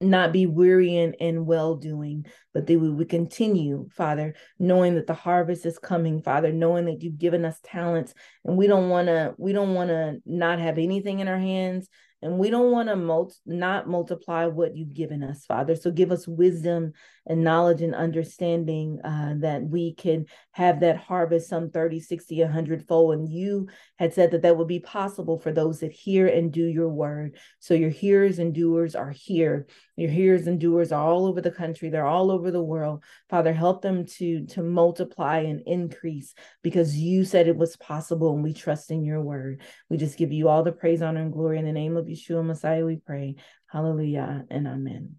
not 0.00 0.32
be 0.32 0.46
weary 0.46 0.96
in, 0.96 1.14
in 1.20 1.46
well 1.46 1.76
doing, 1.76 2.26
but 2.52 2.66
that 2.66 2.76
we 2.76 2.90
would 2.90 3.08
continue, 3.08 3.88
Father, 3.92 4.34
knowing 4.58 4.96
that 4.96 5.06
the 5.06 5.14
harvest 5.14 5.64
is 5.64 5.78
coming, 5.78 6.20
Father, 6.20 6.52
knowing 6.52 6.86
that 6.86 7.02
you've 7.02 7.18
given 7.18 7.44
us 7.44 7.60
talents 7.62 8.12
and 8.44 8.56
we 8.56 8.66
don't 8.66 8.88
want 8.88 9.06
to, 9.06 9.32
we 9.38 9.52
don't 9.52 9.74
want 9.74 9.90
to 9.90 10.16
not 10.26 10.58
have 10.58 10.78
anything 10.78 11.20
in 11.20 11.28
our 11.28 11.38
hands 11.38 11.88
and 12.22 12.38
we 12.38 12.50
don't 12.50 12.70
want 12.70 12.88
to 12.88 12.96
mul- 12.96 13.34
not 13.44 13.88
multiply 13.88 14.46
what 14.46 14.76
you've 14.76 14.94
given 14.94 15.22
us, 15.22 15.44
Father. 15.44 15.74
So 15.74 15.90
give 15.90 16.12
us 16.12 16.28
wisdom 16.28 16.92
and 17.26 17.44
knowledge 17.44 17.82
and 17.82 17.94
understanding 17.94 19.00
uh, 19.04 19.34
that 19.38 19.62
we 19.62 19.94
can 19.94 20.26
have 20.52 20.80
that 20.80 20.96
harvest 20.96 21.48
some 21.48 21.70
30, 21.70 22.00
60, 22.00 22.40
100 22.40 22.86
fold. 22.86 23.14
And 23.14 23.28
you 23.28 23.68
had 23.96 24.14
said 24.14 24.30
that 24.32 24.42
that 24.42 24.56
would 24.56 24.68
be 24.68 24.80
possible 24.80 25.38
for 25.38 25.52
those 25.52 25.80
that 25.80 25.92
hear 25.92 26.26
and 26.26 26.52
do 26.52 26.64
your 26.64 26.88
word. 26.88 27.36
So 27.60 27.74
your 27.74 27.90
hearers 27.90 28.38
and 28.38 28.54
doers 28.54 28.94
are 28.94 29.10
here. 29.10 29.66
Your 29.96 30.10
hearers 30.10 30.46
and 30.46 30.60
doers 30.60 30.90
are 30.90 31.04
all 31.04 31.26
over 31.26 31.40
the 31.40 31.50
country. 31.50 31.90
They're 31.90 32.06
all 32.06 32.30
over 32.30 32.50
the 32.50 32.62
world. 32.62 33.04
Father, 33.28 33.52
help 33.52 33.82
them 33.82 34.06
to, 34.06 34.46
to 34.46 34.62
multiply 34.62 35.40
and 35.40 35.62
increase 35.66 36.34
because 36.62 36.96
you 36.96 37.24
said 37.24 37.46
it 37.46 37.56
was 37.56 37.76
possible 37.76 38.34
and 38.34 38.42
we 38.42 38.52
trust 38.52 38.90
in 38.90 39.04
your 39.04 39.20
word. 39.20 39.62
We 39.88 39.96
just 39.96 40.18
give 40.18 40.32
you 40.32 40.48
all 40.48 40.62
the 40.62 40.72
praise, 40.72 41.02
honor, 41.02 41.20
and 41.20 41.32
glory 41.32 41.58
in 41.58 41.64
the 41.66 41.72
name 41.72 41.96
of 41.96 42.06
Yeshua 42.12 42.44
Messiah, 42.44 42.84
we 42.84 42.96
pray. 42.96 43.36
Hallelujah 43.66 44.44
and 44.50 44.66
amen. 44.66 45.16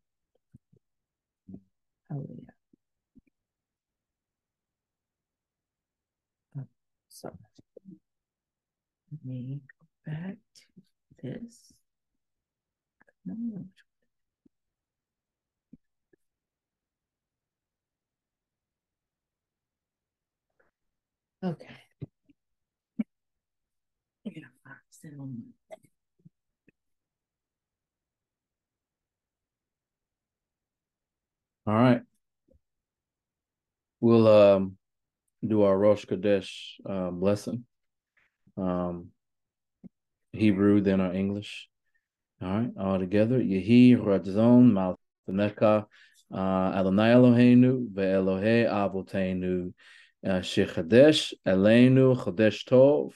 Hallelujah. 2.10 2.53
Oh, 6.58 6.67
so 7.10 7.29
let 9.12 9.25
me 9.25 9.62
go 10.06 10.12
back 10.12 10.38
to 10.56 10.82
this. 11.23 11.73
Okay. 21.43 21.75
Yeah, 24.23 24.43
All 31.65 31.73
right. 31.73 32.02
We'll 34.02 34.28
um 34.28 34.78
do 35.45 35.63
our 35.63 35.78
Rosh 35.78 36.06
Chodesh 36.06 36.52
um, 36.86 37.21
lesson. 37.21 37.65
Um, 38.58 39.10
Hebrew, 40.32 40.82
then 40.82 40.99
our 40.99 41.13
English. 41.13 41.69
All 42.41 42.49
right, 42.49 42.71
all 42.78 42.99
together. 42.99 43.39
Yehi 43.39 43.95
Ratzon 43.95 44.71
Maltaneka 44.73 45.86
uh, 46.34 46.71
Adonai 46.76 47.13
Eloheinu 47.13 47.88
ve'Elohe 47.93 48.69
Avoteinu 48.69 49.73
uh, 50.26 50.30
Shechadesh 50.41 51.34
Eleinu 51.47 52.17
Chodesh 52.17 52.65
Tov 52.65 53.13